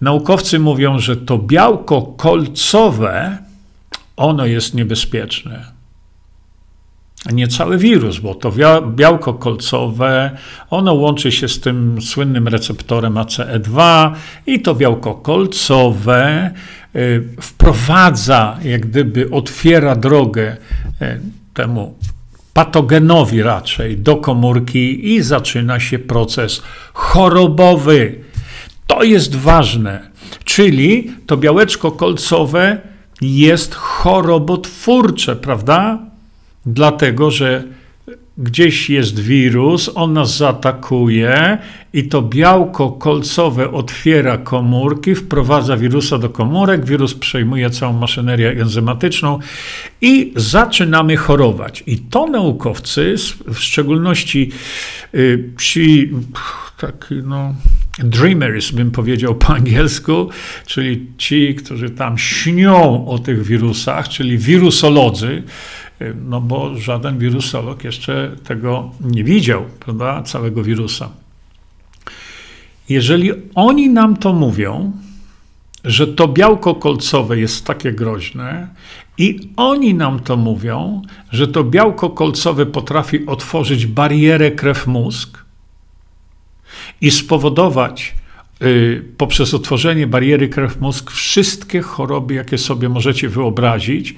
Naukowcy 0.00 0.58
mówią, 0.58 0.98
że 0.98 1.16
to 1.16 1.38
białko 1.38 2.02
kolcowe, 2.02 3.38
ono 4.16 4.46
jest 4.46 4.74
niebezpieczne 4.74 5.73
nie 7.32 7.48
cały 7.48 7.78
wirus, 7.78 8.18
bo 8.18 8.34
to 8.34 8.52
białko 8.96 9.34
kolcowe, 9.34 10.30
ono 10.70 10.94
łączy 10.94 11.32
się 11.32 11.48
z 11.48 11.60
tym 11.60 12.02
słynnym 12.02 12.48
receptorem 12.48 13.14
ACE2 13.14 14.10
i 14.46 14.60
to 14.60 14.74
białko 14.74 15.14
kolcowe 15.14 16.50
y, 16.96 17.28
wprowadza, 17.40 18.58
jak 18.64 18.86
gdyby 18.86 19.30
otwiera 19.30 19.96
drogę 19.96 20.56
y, 21.02 21.20
temu 21.54 21.94
patogenowi 22.52 23.42
raczej 23.42 23.98
do 23.98 24.16
komórki 24.16 25.14
i 25.14 25.22
zaczyna 25.22 25.80
się 25.80 25.98
proces 25.98 26.62
chorobowy. 26.92 28.20
To 28.86 29.02
jest 29.02 29.36
ważne, 29.36 30.10
czyli 30.44 31.12
to 31.26 31.36
białeczko 31.36 31.92
kolcowe 31.92 32.78
jest 33.20 33.74
chorobotwórcze, 33.74 35.36
prawda? 35.36 35.98
Dlatego 36.66 37.30
że 37.30 37.64
gdzieś 38.38 38.90
jest 38.90 39.20
wirus, 39.20 39.90
on 39.94 40.12
nas 40.12 40.36
zaatakuje 40.36 41.58
i 41.92 42.08
to 42.08 42.22
białko 42.22 42.90
kolcowe 42.90 43.70
otwiera 43.70 44.38
komórki, 44.38 45.14
wprowadza 45.14 45.76
wirusa 45.76 46.18
do 46.18 46.28
komórek, 46.28 46.84
wirus 46.84 47.14
przejmuje 47.14 47.70
całą 47.70 47.92
maszynerię 47.92 48.50
enzymatyczną 48.50 49.38
i 50.00 50.32
zaczynamy 50.36 51.16
chorować. 51.16 51.84
I 51.86 51.98
to 51.98 52.26
naukowcy, 52.26 53.14
w 53.52 53.58
szczególności 53.58 54.50
y, 55.14 55.50
ci 55.60 56.10
tak, 56.80 57.14
no, 57.22 57.54
dreamers, 57.98 58.70
bym 58.70 58.90
powiedział 58.90 59.34
po 59.34 59.54
angielsku, 59.54 60.28
czyli 60.66 61.06
ci, 61.18 61.54
którzy 61.54 61.90
tam 61.90 62.18
śnią 62.18 63.06
o 63.06 63.18
tych 63.18 63.42
wirusach, 63.42 64.08
czyli 64.08 64.38
wirusolodzy, 64.38 65.42
no 66.24 66.40
bo 66.40 66.76
żaden 66.76 67.18
wirusolog 67.18 67.84
jeszcze 67.84 68.36
tego 68.44 68.90
nie 69.00 69.24
widział, 69.24 69.64
prawda, 69.80 70.22
całego 70.22 70.62
wirusa. 70.62 71.08
Jeżeli 72.88 73.30
oni 73.54 73.90
nam 73.90 74.16
to 74.16 74.32
mówią, 74.32 74.92
że 75.84 76.06
to 76.06 76.28
białko 76.28 76.74
kolcowe 76.74 77.38
jest 77.38 77.64
takie 77.64 77.92
groźne, 77.92 78.68
i 79.18 79.50
oni 79.56 79.94
nam 79.94 80.20
to 80.20 80.36
mówią, 80.36 81.02
że 81.32 81.48
to 81.48 81.64
białko 81.64 82.10
kolcowe 82.10 82.66
potrafi 82.66 83.26
otworzyć 83.26 83.86
barierę 83.86 84.50
krew-mózg 84.50 85.44
i 87.00 87.10
spowodować 87.10 88.14
poprzez 89.16 89.54
otworzenie 89.54 90.06
bariery 90.06 90.48
krew-mózg 90.48 91.10
wszystkie 91.10 91.80
choroby, 91.80 92.34
jakie 92.34 92.58
sobie 92.58 92.88
możecie 92.88 93.28
wyobrazić, 93.28 94.14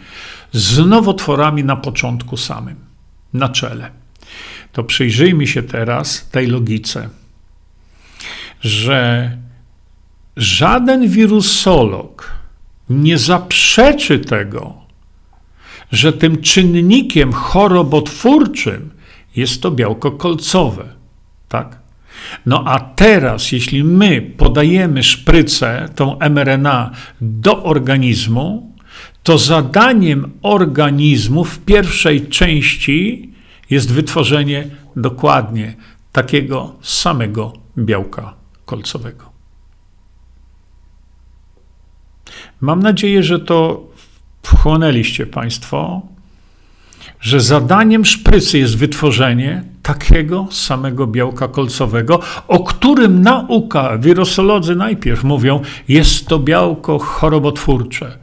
z 0.52 0.78
nowotworami 0.86 1.64
na 1.64 1.76
początku 1.76 2.36
samym, 2.36 2.76
na 3.32 3.48
czele. 3.48 3.90
To 4.72 4.84
przyjrzyjmy 4.84 5.46
się 5.46 5.62
teraz 5.62 6.28
tej 6.30 6.46
logice, 6.46 7.08
że 8.60 9.30
żaden 10.36 11.08
wirusolog 11.08 12.32
nie 12.90 13.18
zaprzeczy 13.18 14.18
tego, 14.18 14.74
że 15.92 16.12
tym 16.12 16.42
czynnikiem 16.42 17.32
chorobotwórczym 17.32 18.90
jest 19.36 19.62
to 19.62 19.70
białko 19.70 20.12
kolcowe. 20.12 20.84
Tak? 21.48 21.85
No 22.46 22.64
a 22.66 22.80
teraz, 22.80 23.52
jeśli 23.52 23.84
my 23.84 24.22
podajemy 24.22 25.02
szprycę, 25.02 25.88
tą 25.94 26.18
mRNA, 26.18 26.90
do 27.20 27.64
organizmu, 27.64 28.72
to 29.22 29.38
zadaniem 29.38 30.32
organizmu 30.42 31.44
w 31.44 31.58
pierwszej 31.58 32.26
części 32.28 33.30
jest 33.70 33.92
wytworzenie 33.92 34.64
dokładnie 34.96 35.74
takiego 36.12 36.76
samego 36.82 37.52
białka 37.78 38.34
kolcowego. 38.64 39.30
Mam 42.60 42.82
nadzieję, 42.82 43.22
że 43.22 43.38
to 43.38 43.86
wchłonęliście 44.42 45.26
Państwo, 45.26 46.02
że 47.26 47.40
zadaniem 47.40 48.04
szprycy 48.04 48.58
jest 48.58 48.76
wytworzenie 48.76 49.64
takiego 49.82 50.48
samego 50.50 51.06
białka 51.06 51.48
kolcowego, 51.48 52.20
o 52.48 52.64
którym 52.64 53.22
nauka, 53.22 53.98
wirusolodzy 53.98 54.76
najpierw 54.76 55.24
mówią, 55.24 55.60
jest 55.88 56.26
to 56.26 56.38
białko 56.38 56.98
chorobotwórcze. 56.98 58.18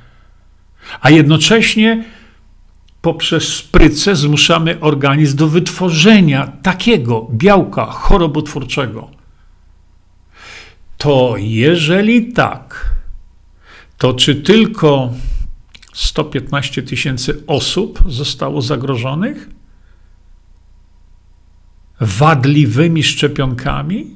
A 1.01 1.09
jednocześnie 1.09 2.03
poprzez 3.01 3.43
szprycę 3.43 4.15
zmuszamy 4.15 4.79
organizm 4.79 5.37
do 5.37 5.47
wytworzenia 5.47 6.51
takiego 6.61 7.27
białka 7.31 7.85
chorobotwórczego. 7.85 9.07
To 10.97 11.35
jeżeli 11.37 12.33
tak, 12.33 12.91
to 13.97 14.13
czy 14.13 14.35
tylko 14.35 15.09
115 15.93 16.83
tysięcy 16.83 17.43
osób 17.47 18.03
zostało 18.07 18.61
zagrożonych 18.61 19.49
wadliwymi 21.99 23.03
szczepionkami? 23.03 24.15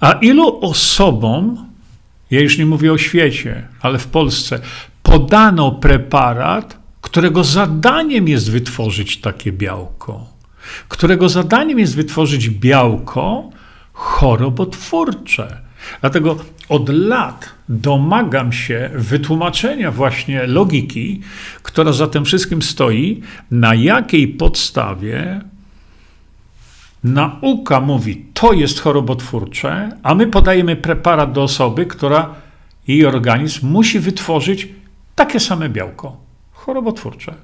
A 0.00 0.12
ilu 0.12 0.60
osobom, 0.60 1.68
ja 2.30 2.40
już 2.40 2.58
nie 2.58 2.66
mówię 2.66 2.92
o 2.92 2.98
świecie, 2.98 3.68
ale 3.80 3.98
w 3.98 4.06
Polsce, 4.06 4.60
podano 5.02 5.72
preparat, 5.72 6.78
którego 7.00 7.44
zadaniem 7.44 8.28
jest 8.28 8.50
wytworzyć 8.50 9.20
takie 9.20 9.52
białko, 9.52 10.26
którego 10.88 11.28
zadaniem 11.28 11.78
jest 11.78 11.96
wytworzyć 11.96 12.50
białko 12.50 13.50
chorobotwórcze. 13.92 15.67
Dlatego 16.00 16.36
od 16.68 16.88
lat 16.88 17.48
domagam 17.68 18.52
się 18.52 18.90
wytłumaczenia 18.94 19.92
właśnie 19.92 20.46
logiki, 20.46 21.20
która 21.62 21.92
za 21.92 22.06
tym 22.06 22.24
wszystkim 22.24 22.62
stoi, 22.62 23.22
na 23.50 23.74
jakiej 23.74 24.28
podstawie 24.28 25.40
nauka 27.04 27.80
mówi, 27.80 28.24
to 28.34 28.52
jest 28.52 28.80
chorobotwórcze, 28.80 29.90
a 30.02 30.14
my 30.14 30.26
podajemy 30.26 30.76
preparat 30.76 31.32
do 31.32 31.42
osoby, 31.42 31.86
która 31.86 32.34
jej 32.88 33.06
organizm 33.06 33.68
musi 33.68 34.00
wytworzyć 34.00 34.68
takie 35.14 35.40
same 35.40 35.68
białko 35.68 36.16
chorobotwórcze. 36.52 37.34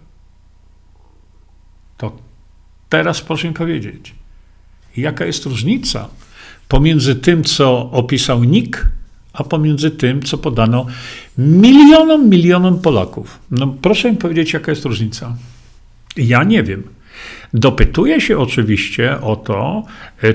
To 1.96 2.16
teraz 2.88 3.20
proszę 3.20 3.48
mi 3.48 3.54
powiedzieć, 3.54 4.14
jaka 4.96 5.24
jest 5.24 5.46
różnica 5.46 6.08
pomiędzy 6.68 7.14
tym, 7.14 7.44
co 7.44 7.90
opisał 7.90 8.44
Nick, 8.44 8.88
a 9.32 9.44
pomiędzy 9.44 9.90
tym, 9.90 10.22
co 10.22 10.38
podano 10.38 10.86
milionom, 11.38 12.28
milionom 12.28 12.80
Polaków. 12.80 13.38
No 13.50 13.66
proszę 13.82 14.12
mi 14.12 14.16
powiedzieć, 14.16 14.52
jaka 14.52 14.72
jest 14.72 14.84
różnica. 14.84 15.36
Ja 16.16 16.44
nie 16.44 16.62
wiem. 16.62 16.82
Dopytuję 17.54 18.20
się 18.20 18.38
oczywiście 18.38 19.20
o 19.20 19.36
to, 19.36 19.84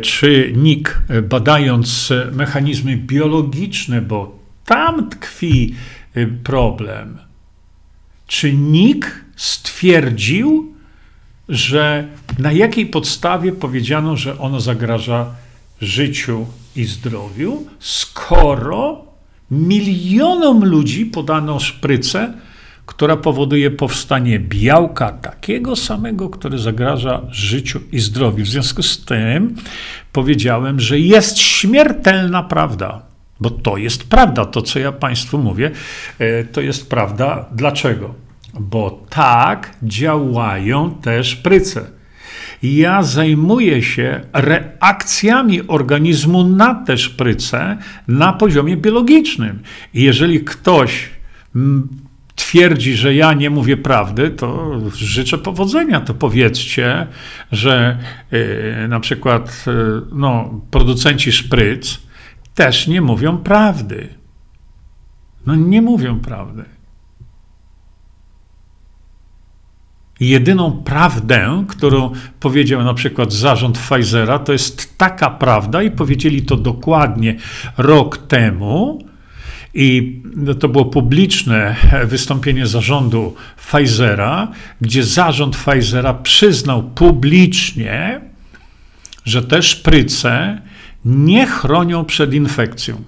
czy 0.01 0.53
NIK, 0.55 1.01
badając 1.23 2.13
mechanizmy 2.31 2.97
biologiczne, 2.97 4.01
bo 4.01 4.39
tam 4.65 5.09
tkwi 5.09 5.75
problem, 6.43 7.17
czy 8.27 8.53
NIK 8.53 9.25
stwierdził, 9.35 10.73
że 11.49 12.07
na 12.39 12.51
jakiej 12.51 12.85
podstawie 12.85 13.51
powiedziano, 13.51 14.17
że 14.17 14.39
ono 14.39 14.59
zagraża 14.59 15.35
życiu 15.81 16.45
i 16.75 16.85
zdrowiu, 16.85 17.65
skoro 17.79 19.05
milionom 19.51 20.65
ludzi 20.65 21.05
podano 21.05 21.59
szprycę, 21.59 22.33
która 22.85 23.17
powoduje 23.17 23.71
powstanie 23.71 24.39
białka 24.39 25.11
takiego 25.11 25.75
samego, 25.75 26.29
które 26.29 26.57
zagraża 26.57 27.21
życiu 27.29 27.79
i 27.91 27.99
zdrowiu. 27.99 28.43
W 28.43 28.47
związku 28.47 28.83
z 28.83 29.05
tym 29.05 29.55
powiedziałem, 30.11 30.79
że 30.79 30.99
jest 30.99 31.37
śmiertelna 31.37 32.43
prawda, 32.43 33.01
bo 33.39 33.49
to 33.49 33.77
jest 33.77 34.09
prawda. 34.09 34.45
To, 34.45 34.61
co 34.61 34.79
ja 34.79 34.91
Państwu 34.91 35.37
mówię, 35.37 35.71
e, 36.19 36.43
to 36.43 36.61
jest 36.61 36.89
prawda. 36.89 37.45
Dlaczego? 37.51 38.13
Bo 38.59 39.05
tak 39.09 39.77
działają 39.83 40.95
te 41.01 41.23
szpryce 41.23 41.98
ja 42.63 43.03
zajmuję 43.03 43.83
się 43.83 44.21
reakcjami 44.33 45.67
organizmu 45.67 46.43
na 46.43 46.75
tę 46.75 46.97
szprycę 46.97 47.77
na 48.07 48.33
poziomie 48.33 48.77
biologicznym. 48.77 49.59
Jeżeli 49.93 50.39
ktoś 50.39 51.09
twierdzi, 52.35 52.95
że 52.95 53.15
ja 53.15 53.33
nie 53.33 53.49
mówię 53.49 53.77
prawdy, 53.77 54.29
to 54.29 54.79
życzę 54.95 55.37
powodzenia. 55.37 56.01
To 56.01 56.13
powiedzcie, 56.13 57.07
że 57.51 57.97
yy, 58.31 58.87
na 58.87 58.99
przykład 58.99 59.65
yy, 59.67 60.01
no, 60.11 60.61
producenci 60.71 61.31
szpryc 61.31 61.99
też 62.55 62.87
nie 62.87 63.01
mówią 63.01 63.37
prawdy. 63.37 64.07
No 65.45 65.55
nie 65.55 65.81
mówią 65.81 66.19
prawdy. 66.19 66.63
Jedyną 70.19 70.71
prawdę, 70.71 71.65
którą 71.67 72.12
powiedział 72.39 72.84
na 72.84 72.93
przykład 72.93 73.34
zarząd 73.34 73.77
Pfizera, 73.77 74.39
to 74.39 74.53
jest 74.53 74.97
taka 74.97 75.29
prawda, 75.29 75.84
i 75.84 75.91
powiedzieli 75.91 76.41
to 76.41 76.55
dokładnie 76.58 77.36
rok 77.77 78.17
temu. 78.17 79.03
I 79.73 80.21
to 80.60 80.69
było 80.69 80.86
publiczne 80.86 81.75
wystąpienie 82.05 82.67
zarządu 82.67 83.36
Pfizera, 83.58 84.51
gdzie 84.82 85.03
zarząd 85.03 85.58
Pfizera 85.58 86.13
przyznał 86.13 86.84
publicznie, 86.84 88.21
że 89.25 89.43
te 89.43 89.63
szpryce 89.63 90.62
nie 91.05 91.45
chronią 91.45 92.05
przed 92.05 92.34
infekcją. 92.34 93.03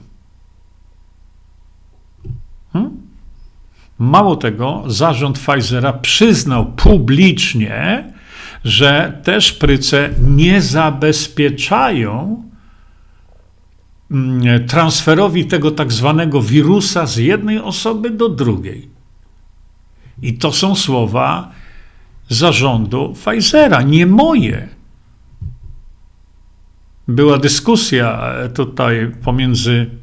Hmm? 2.73 3.10
Mało 4.01 4.35
tego, 4.35 4.83
zarząd 4.87 5.39
Pfizera 5.39 5.93
przyznał 5.93 6.65
publicznie, 6.65 8.03
że 8.63 9.19
te 9.23 9.41
szpryce 9.41 10.09
nie 10.27 10.61
zabezpieczają 10.61 12.43
mm, 14.11 14.67
transferowi 14.67 15.45
tego 15.45 15.71
tak 15.71 15.91
zwanego 15.93 16.41
wirusa 16.41 17.05
z 17.05 17.17
jednej 17.17 17.59
osoby 17.59 18.09
do 18.09 18.29
drugiej. 18.29 18.89
I 20.21 20.33
to 20.33 20.51
są 20.51 20.75
słowa 20.75 21.51
zarządu 22.29 23.13
Pfizera, 23.13 23.81
nie 23.81 24.05
moje. 24.05 24.69
Była 27.07 27.37
dyskusja 27.37 28.33
tutaj 28.53 29.11
pomiędzy 29.23 30.00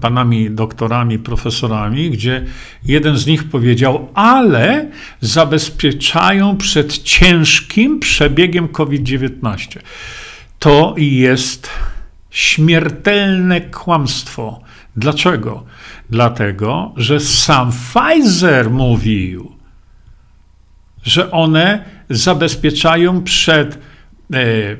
panami 0.00 0.50
doktorami, 0.50 1.18
profesorami, 1.18 2.10
gdzie 2.10 2.44
jeden 2.84 3.16
z 3.16 3.26
nich 3.26 3.44
powiedział, 3.44 4.08
ale 4.14 4.90
zabezpieczają 5.20 6.56
przed 6.56 6.98
ciężkim 6.98 8.00
przebiegiem 8.00 8.68
COVID-19. 8.68 9.78
to 10.58 10.94
jest 10.96 11.70
śmiertelne 12.30 13.60
kłamstwo. 13.60 14.60
Dlaczego? 14.96 15.64
Dlatego, 16.10 16.92
że 16.96 17.20
sam 17.20 17.72
Pfizer 17.72 18.70
mówił, 18.70 19.52
że 21.02 21.30
one 21.30 21.84
zabezpieczają 22.10 23.22
przed, 23.22 23.78
e, 24.32 24.76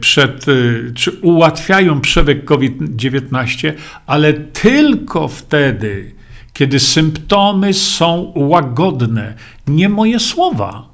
przed 0.00 0.46
e, 0.48 0.52
czy 0.94 1.10
ułatwiają 1.10 2.00
przebieg 2.00 2.44
COVID-19, 2.44 3.72
ale 4.06 4.32
tylko 4.34 5.28
wtedy, 5.28 6.14
kiedy 6.52 6.80
symptomy 6.80 7.74
są 7.74 8.32
łagodne. 8.36 9.34
Nie 9.66 9.88
moje 9.88 10.20
słowa. 10.20 10.88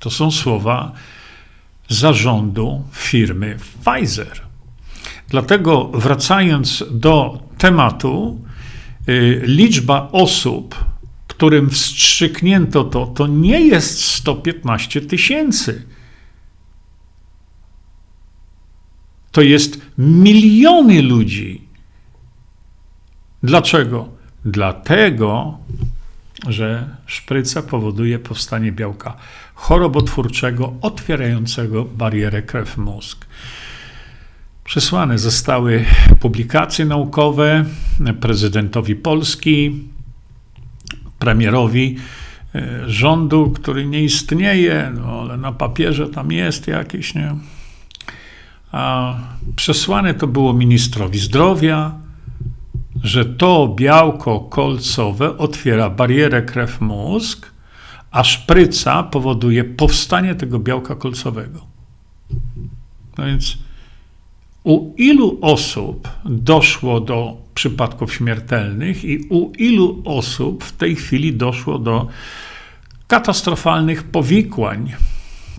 To 0.00 0.10
są 0.10 0.30
słowa 0.30 0.92
zarządu 1.88 2.82
firmy 2.92 3.56
Pfizer. 3.84 4.40
Dlatego 5.28 5.84
wracając 5.84 6.84
do 6.90 7.38
tematu, 7.58 8.40
y, 9.08 9.42
liczba 9.44 10.08
osób, 10.12 10.84
którym 11.26 11.70
wstrzyknięto 11.70 12.84
to, 12.84 13.06
to 13.06 13.26
nie 13.26 13.60
jest 13.60 14.04
115 14.04 15.00
tysięcy. 15.00 15.86
To 19.32 19.42
jest 19.42 19.80
miliony 19.98 21.02
ludzi. 21.02 21.60
Dlaczego? 23.42 24.08
Dlatego, 24.44 25.58
że 26.48 26.88
szpryca 27.06 27.62
powoduje 27.62 28.18
powstanie 28.18 28.72
białka 28.72 29.16
chorobotwórczego 29.54 30.72
otwierającego 30.82 31.84
barierę 31.84 32.42
krew-mózg. 32.42 33.26
Przesłane 34.64 35.18
zostały 35.18 35.84
publikacje 36.20 36.84
naukowe 36.84 37.64
prezydentowi 38.20 38.96
Polski, 38.96 39.82
premierowi 41.18 41.96
e, 42.54 42.90
rządu, 42.90 43.50
który 43.50 43.86
nie 43.86 44.04
istnieje, 44.04 44.92
no 44.94 45.20
ale 45.20 45.36
na 45.36 45.52
papierze 45.52 46.08
tam 46.08 46.32
jest 46.32 46.66
jakiś, 46.66 47.14
nie? 47.14 47.34
A 48.72 49.14
przesłane 49.56 50.14
to 50.14 50.26
było 50.26 50.52
ministrowi 50.52 51.18
zdrowia, 51.18 51.92
że 53.02 53.24
to 53.24 53.74
białko 53.76 54.40
kolcowe 54.40 55.38
otwiera 55.38 55.90
barierę 55.90 56.42
krew-mózg, 56.42 57.52
a 58.10 58.24
szpryca 58.24 59.02
powoduje 59.02 59.64
powstanie 59.64 60.34
tego 60.34 60.58
białka 60.58 60.94
kolcowego. 60.94 61.66
No 63.18 63.24
więc 63.24 63.58
u 64.64 64.94
ilu 64.96 65.38
osób 65.42 66.08
doszło 66.24 67.00
do 67.00 67.36
przypadków 67.54 68.14
śmiertelnych 68.14 69.04
i 69.04 69.18
u 69.30 69.52
ilu 69.52 70.02
osób 70.04 70.64
w 70.64 70.72
tej 70.72 70.96
chwili 70.96 71.34
doszło 71.34 71.78
do 71.78 72.08
katastrofalnych 73.06 74.02
powikłań 74.02 74.92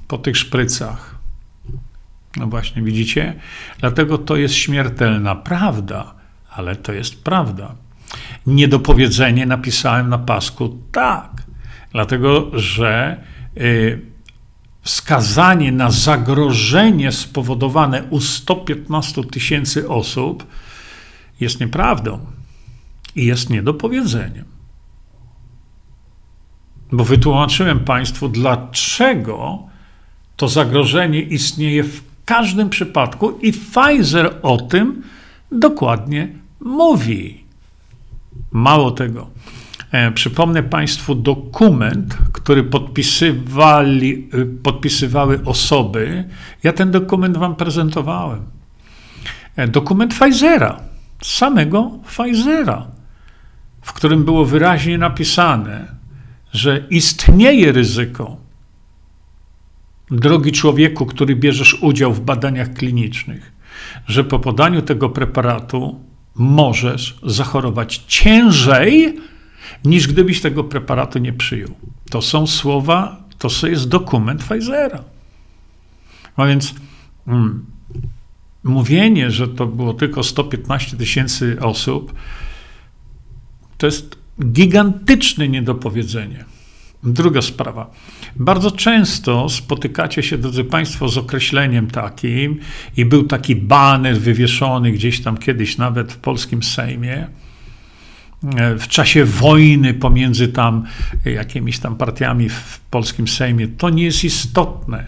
po 0.08 0.18
tych 0.18 0.38
szprycach? 0.38 1.13
No 2.38 2.48
właśnie, 2.48 2.82
widzicie? 2.82 3.34
Dlatego 3.80 4.18
to 4.18 4.36
jest 4.36 4.54
śmiertelna 4.54 5.36
prawda, 5.36 6.14
ale 6.50 6.76
to 6.76 6.94
jest 6.94 7.24
prawda. 7.24 7.76
Niedopowiedzenie 8.48 9.46
napisałem 9.46 10.10
na 10.10 10.18
pasku 10.18 10.78
tak, 10.92 11.44
dlatego 11.92 12.52
że. 12.54 13.24
Yy, 13.56 14.14
wskazanie 14.84 15.72
na 15.72 15.92
zagrożenie 15.92 17.12
spowodowane 17.12 18.04
u 18.04 18.22
115 18.22 19.24
tysięcy 19.24 19.90
osób 19.90 20.48
jest 21.40 21.60
nieprawdą 21.60 22.20
i 23.16 23.26
jest 23.26 23.50
niedopowiedzeniem. 23.50 24.46
Bo 26.92 27.04
wytłumaczyłem 27.04 27.80
Państwu, 27.80 28.30
dlaczego 28.30 29.64
to 30.36 30.48
zagrożenie 30.48 31.22
istnieje 31.22 31.84
w 31.84 32.04
każdym 32.26 32.70
przypadku, 32.70 33.32
i 33.42 33.54
Pfizer 33.54 34.36
o 34.42 34.58
tym 34.58 35.04
dokładnie 35.52 36.28
mówi. 36.60 37.44
Mało 38.52 38.92
tego. 38.92 39.28
E, 39.92 40.12
przypomnę 40.12 40.64
Państwu 40.64 41.16
dokument, 41.16 42.18
który 42.34 42.64
podpisywali, 42.64 44.30
e, 44.34 44.46
podpisywały 44.64 45.40
osoby. 45.46 46.24
Ja 46.64 46.74
ten 46.74 46.92
dokument 46.92 47.38
Wam 47.38 47.56
prezentowałem. 47.56 48.42
E, 49.56 49.68
dokument 49.68 50.14
Pfizera, 50.14 50.80
samego 51.22 51.92
Pfizera, 52.08 52.88
w 53.82 53.94
którym 53.94 54.26
było 54.26 54.46
wyraźnie 54.46 54.98
napisane, 54.98 55.88
że 56.52 56.84
istnieje 56.90 57.72
ryzyko, 57.72 58.38
drogi 60.14 60.52
człowieku, 60.52 61.06
który 61.06 61.36
bierzesz 61.36 61.74
udział 61.82 62.14
w 62.14 62.22
badaniach 62.22 62.74
klinicznych, 62.74 63.52
że 64.08 64.24
po 64.24 64.40
podaniu 64.40 64.82
tego 64.82 65.10
preparatu 65.10 66.00
możesz 66.36 67.20
zachorować 67.24 68.04
ciężej 68.08 69.18
niż 69.86 70.08
gdybyś 70.08 70.42
tego 70.42 70.64
preparatu 70.64 71.20
nie 71.20 71.34
przyjął. 71.34 71.70
To 72.10 72.22
są 72.22 72.48
słowa, 72.48 73.24
to 73.38 73.68
jest 73.68 73.90
dokument 73.90 74.44
Pfizera. 74.44 75.04
No 76.38 76.48
więc 76.48 76.76
mm, 77.28 77.66
mówienie, 78.64 79.32
że 79.32 79.48
to 79.48 79.66
było 79.66 79.94
tylko 79.94 80.24
115 80.24 80.98
tysięcy 80.98 81.58
osób, 81.62 82.14
to 83.78 83.86
jest 83.86 84.18
gigantyczne 84.44 85.50
niedopowiedzenie. 85.50 86.46
Druga 87.04 87.42
sprawa. 87.42 87.92
Bardzo 88.36 88.72
często 88.72 89.50
spotykacie 89.50 90.24
się, 90.24 90.38
drodzy 90.38 90.64
Państwo, 90.64 91.10
z 91.10 91.18
określeniem 91.18 91.88
takim, 91.88 92.60
i 92.98 93.06
był 93.06 93.24
taki 93.24 93.56
baner 93.56 94.20
wywieszony 94.20 94.92
gdzieś 94.92 95.22
tam 95.22 95.38
kiedyś 95.38 95.78
nawet 95.78 96.14
w 96.14 96.18
polskim 96.18 96.64
Sejmie, 96.64 97.28
E, 98.44 98.78
w 98.78 98.88
czasie 98.88 99.26
wojny 99.26 99.94
pomiędzy 99.94 100.48
tam 100.48 100.84
jakimiś 101.26 101.80
tam 101.80 101.96
partiami 101.96 102.50
w 102.50 102.80
polskim 102.90 103.28
Sejmie, 103.28 103.68
to 103.68 103.90
nie 103.90 104.04
jest 104.04 104.24
istotne, 104.24 105.06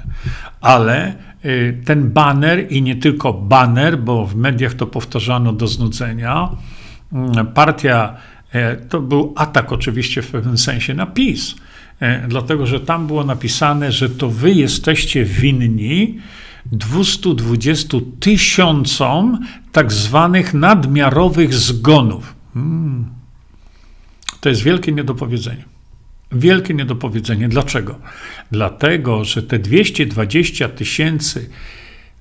ale 0.61 1.07
e, 1.07 1.73
ten 1.73 2.11
baner 2.11 2.71
i 2.71 2.81
nie 2.81 2.95
tylko 2.95 3.33
baner, 3.33 3.99
bo 3.99 4.25
w 4.25 4.35
mediach 4.35 4.73
to 4.73 4.87
powtarzano 4.87 5.53
do 5.53 5.67
znudzenia, 5.67 6.49
partia, 7.53 8.15
e, 8.51 8.75
to 8.75 9.01
był 9.01 9.33
atak 9.37 9.71
oczywiście 9.71 10.21
w 10.21 10.31
pewnym 10.31 10.57
sensie 10.57 10.93
na 10.93 11.05
PiS, 11.05 11.55
dlatego 12.27 12.65
że 12.65 12.79
tam 12.79 13.07
było 13.07 13.23
napisane, 13.23 13.91
że 13.91 14.09
to 14.09 14.29
wy 14.29 14.51
jesteście 14.51 15.25
winni 15.25 16.19
220 16.71 17.97
tysiącom 18.19 19.39
tak 19.71 19.93
zwanych 19.93 20.53
nadmiarowych 20.53 21.53
zgonów. 21.53 22.35
Hmm. 22.53 23.05
To 24.41 24.49
jest 24.49 24.63
wielkie 24.63 24.91
niedopowiedzenie. 24.91 25.65
Wielkie 26.31 26.73
niedopowiedzenie. 26.73 27.49
Dlaczego? 27.49 27.99
Dlatego, 28.51 29.25
że 29.25 29.43
te 29.43 29.59
220 29.59 30.69
tysięcy 30.69 31.49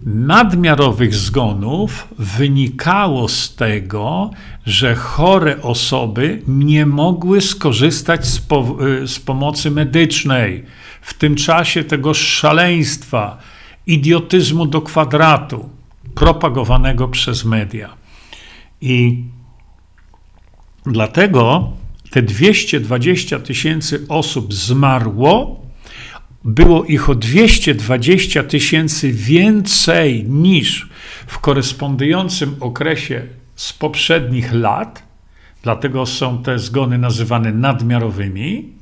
nadmiarowych 0.01 1.15
zgonów 1.15 2.09
wynikało 2.19 3.29
z 3.29 3.55
tego, 3.55 4.31
że 4.67 4.95
chore 4.95 5.63
osoby 5.63 6.43
nie 6.49 6.87
mogły 6.87 7.41
skorzystać 7.41 8.27
z, 8.27 8.39
po, 8.41 8.77
y, 9.03 9.09
z, 9.09 9.21
pomocy 9.21 9.71
medycznej 9.71 10.65
w 11.01 11.15
tym 11.15 11.35
czasie 11.35 11.85
tego 11.85 12.15
szaleństwa, 12.15 13.39
idiotyzmu 13.87 14.67
do 14.67 14.83
kwadratu 14.83 15.69
propagowanego 16.15 17.09
przez 17.09 17.45
media. 17.45 17.95
I 18.81 19.25
dlatego 20.87 21.73
te 22.11 22.23
220 22.23 23.39
tysięcy 23.39 24.07
osób 24.09 24.55
zmarło, 24.55 25.64
było 26.45 26.85
ich 26.85 27.11
o 27.11 27.15
220 27.15 28.43
tysięcy 28.43 29.13
więcej 29.13 30.25
niż 30.25 30.89
w 31.27 31.39
korespondującym 31.39 32.57
okresie 32.61 33.23
z 33.57 33.73
poprzednich 33.73 34.53
lat, 34.53 35.03
dlatego 35.63 36.07
są 36.07 36.43
te 36.43 36.59
zgony 36.59 36.99
nazywane 36.99 37.53
nadmiarowymi, 37.53 38.73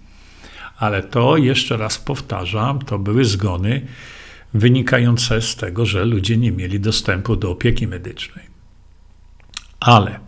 ale 0.79 1.03
to 1.03 1.37
jeszcze 1.37 1.77
raz 1.77 1.99
powtarzam, 1.99 2.79
to 2.79 2.99
były 2.99 3.25
zgony 3.25 3.87
wynikające 4.55 5.43
z 5.43 5.57
tego, 5.57 5.87
że 5.87 6.05
ludzie 6.05 6.37
nie 6.37 6.53
mieli 6.53 6.81
dostępu 6.81 7.37
do 7.37 7.51
opieki 7.51 7.87
medycznej. 7.87 8.45
Ale 9.81 10.21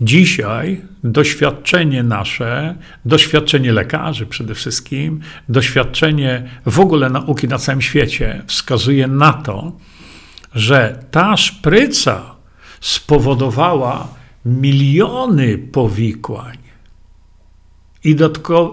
Dzisiaj 0.00 0.80
doświadczenie 1.04 2.02
nasze, 2.02 2.76
doświadczenie 3.04 3.72
lekarzy 3.72 4.26
przede 4.26 4.54
wszystkim, 4.54 5.20
doświadczenie 5.48 6.50
w 6.66 6.80
ogóle 6.80 7.10
nauki 7.10 7.48
na 7.48 7.58
całym 7.58 7.82
świecie 7.82 8.42
wskazuje 8.46 9.06
na 9.06 9.32
to, 9.32 9.72
że 10.54 11.04
ta 11.10 11.36
szpryca 11.36 12.36
spowodowała 12.80 14.08
miliony 14.44 15.58
powikłań 15.58 16.58
i, 18.04 18.16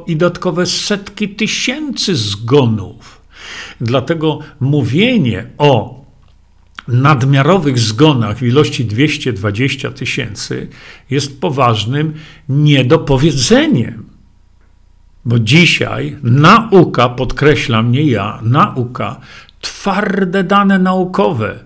i 0.07 0.15
dodatkowe 0.17 0.65
setki 0.65 1.29
tysięcy 1.29 2.15
zgonów. 2.15 3.21
Dlatego 3.81 4.39
mówienie 4.59 5.47
o 5.57 6.02
nadmiarowych 6.88 7.80
zgonach 7.80 8.38
w 8.38 8.43
ilości 8.43 8.86
220 8.86 9.91
tysięcy 9.91 10.67
jest 11.10 11.41
poważnym 11.41 12.13
niedopowiedzeniem. 12.50 14.06
Bo 15.26 15.39
dzisiaj 15.39 16.17
nauka, 16.24 17.10
podkreślam 17.10 17.91
nie 17.91 18.04
ja, 18.04 18.39
nauka, 18.43 19.19
twarde 19.62 20.43
dane 20.43 20.80
naukowe, 20.80 21.60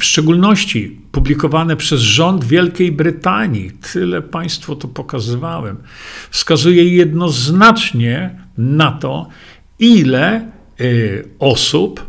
w 0.00 0.04
szczególności 0.04 1.00
publikowane 1.12 1.76
przez 1.76 2.00
rząd 2.00 2.44
Wielkiej 2.44 2.92
Brytanii, 2.92 3.70
tyle 3.92 4.22
Państwu 4.22 4.76
to 4.76 4.88
pokazywałem, 4.88 5.76
wskazuje 6.30 6.84
jednoznacznie 6.84 8.40
na 8.58 8.92
to, 8.92 9.28
ile 9.78 10.50
y, 10.80 11.28
osób, 11.38 12.06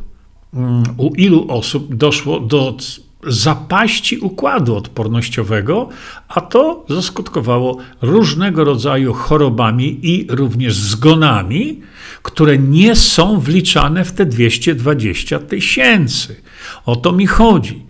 u 0.98 1.16
ilu 1.16 1.46
osób 1.52 1.96
doszło 1.96 2.40
do 2.40 2.78
zapaści 3.28 4.18
układu 4.18 4.76
odpornościowego, 4.76 5.90
a 6.28 6.42
to 6.42 6.86
zaskutkowało 6.90 7.78
różnego 8.02 8.64
rodzaju 8.64 9.14
chorobami 9.14 10.00
i 10.02 10.28
również 10.30 10.74
zgonami, 10.74 11.82
które 12.24 12.58
nie 12.58 12.96
są 12.96 13.40
wliczane 13.40 14.06
w 14.06 14.12
te 14.12 14.26
220 14.26 15.40
tysięcy. 15.40 16.36
O 16.86 16.96
to 16.96 17.12
mi 17.12 17.28
chodzi. 17.28 17.88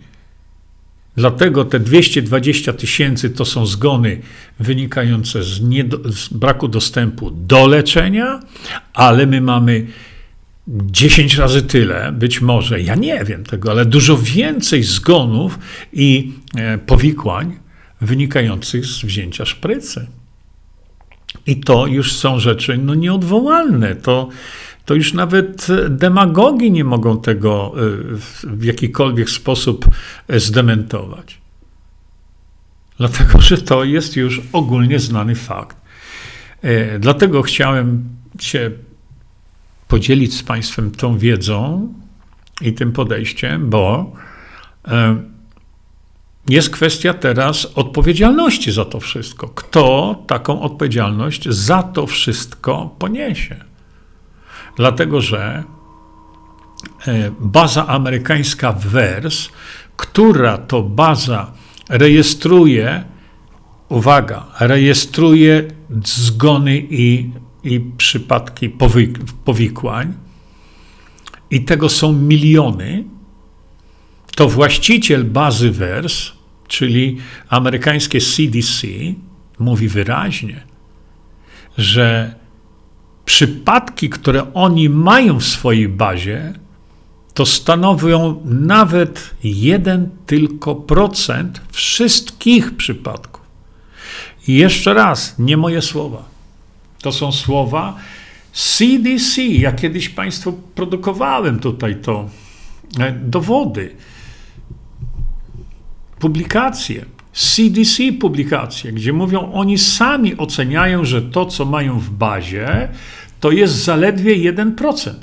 Dlatego 1.16 1.64
te 1.64 1.80
220 1.80 2.72
tysięcy 2.72 3.30
to 3.30 3.44
są 3.44 3.66
zgony 3.66 4.20
wynikające 4.60 5.42
z, 5.42 5.60
z, 6.04 6.28
braku 6.28 6.68
dostępu 6.68 7.30
do 7.30 7.66
leczenia, 7.66 8.40
ale 8.94 9.26
my 9.26 9.40
mamy 9.40 9.86
10 10.68 11.36
razy 11.36 11.62
tyle, 11.62 12.12
być 12.12 12.40
może, 12.40 12.80
ja 12.80 12.94
nie 12.94 13.24
wiem 13.24 13.44
tego, 13.44 13.70
ale 13.70 13.84
dużo 13.84 14.18
więcej 14.18 14.82
zgonów 14.82 15.58
i 15.92 16.32
e, 16.56 16.78
powikłań 16.78 17.58
wynikających 18.00 18.86
z 18.86 19.04
wzięcia 19.04 19.44
szprycy. 19.44 20.06
I 21.46 21.60
to 21.60 21.86
już 21.86 22.12
są 22.12 22.38
rzeczy 22.38 22.78
no, 22.78 22.94
nieodwołalne. 22.94 23.96
To, 23.96 24.28
to 24.84 24.94
już 24.94 25.12
nawet 25.14 25.66
demagogi 25.88 26.72
nie 26.72 26.84
mogą 26.84 27.20
tego 27.20 27.74
e, 27.76 27.80
w 28.42 28.64
jakikolwiek 28.64 29.30
sposób 29.30 29.86
e, 30.28 30.40
zdementować. 30.40 31.38
Dlatego, 32.98 33.40
że 33.40 33.58
to 33.58 33.84
jest 33.84 34.16
już 34.16 34.42
ogólnie 34.52 34.98
znany 34.98 35.34
fakt. 35.34 35.76
E, 36.62 36.98
dlatego 36.98 37.42
chciałem 37.42 38.04
się 38.40 38.70
podzielić 39.88 40.34
z 40.34 40.42
Państwem 40.42 40.90
tą 40.90 41.18
wiedzą 41.18 41.92
i 42.60 42.72
tym 42.72 42.92
podejściem, 42.92 43.70
bo 43.70 44.12
jest 46.48 46.70
kwestia 46.70 47.14
teraz 47.14 47.66
odpowiedzialności 47.74 48.72
za 48.72 48.84
to 48.84 49.00
wszystko. 49.00 49.48
Kto 49.48 50.16
taką 50.26 50.60
odpowiedzialność 50.60 51.48
za 51.48 51.82
to 51.82 52.06
wszystko 52.06 52.96
poniesie? 52.98 53.56
Dlatego, 54.76 55.20
że 55.20 55.64
e, 57.06 57.30
baza 57.40 57.86
amerykańska 57.86 58.72
WERS, 58.72 59.48
która 59.96 60.58
to 60.58 60.82
baza 60.82 61.52
rejestruje, 61.88 63.04
uwaga, 63.88 64.46
rejestruje 64.60 65.64
zgony 66.04 66.78
i, 66.90 67.30
i 67.64 67.80
przypadki 67.96 68.70
powikłań, 69.44 70.12
i 71.50 71.64
tego 71.64 71.88
są 71.88 72.12
miliony, 72.12 73.04
to 74.36 74.48
właściciel 74.48 75.24
bazy 75.24 75.70
WERS 75.70 76.38
czyli 76.68 77.16
amerykańskie 77.48 78.20
CDC, 78.20 78.86
mówi 79.58 79.88
wyraźnie, 79.88 80.64
że 81.78 82.34
przypadki, 83.24 84.08
które 84.10 84.54
oni 84.54 84.88
mają 84.88 85.40
w 85.40 85.44
swojej 85.44 85.88
bazie, 85.88 86.52
to 87.34 87.46
stanowią 87.46 88.42
nawet 88.44 89.34
jeden 89.44 90.10
tylko 90.26 90.74
procent 90.74 91.60
wszystkich 91.70 92.76
przypadków. 92.76 93.44
I 94.48 94.54
jeszcze 94.54 94.94
raz, 94.94 95.34
nie 95.38 95.56
moje 95.56 95.82
słowa. 95.82 96.24
To 97.02 97.12
są 97.12 97.32
słowa 97.32 97.96
CDC. 98.52 99.42
Ja 99.42 99.72
kiedyś 99.72 100.08
Państwu 100.08 100.52
produkowałem 100.52 101.60
tutaj 101.60 101.96
to 101.96 102.28
e, 102.98 103.12
dowody 103.12 103.94
publikacje, 106.18 107.04
CDC 107.32 108.12
publikacje, 108.12 108.92
gdzie 108.92 109.12
mówią, 109.12 109.52
oni 109.52 109.78
sami 109.78 110.36
oceniają, 110.36 111.04
że 111.04 111.22
to, 111.22 111.46
co 111.46 111.64
mają 111.64 111.98
w 111.98 112.10
bazie, 112.10 112.88
to 113.40 113.50
jest 113.50 113.74
zaledwie 113.74 114.52
1%. 114.52 115.14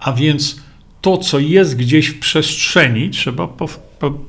A 0.00 0.12
więc 0.12 0.60
to, 1.00 1.18
co 1.18 1.38
jest 1.38 1.76
gdzieś 1.76 2.08
w 2.08 2.18
przestrzeni, 2.18 3.10
trzeba, 3.10 3.48
po, 3.48 3.68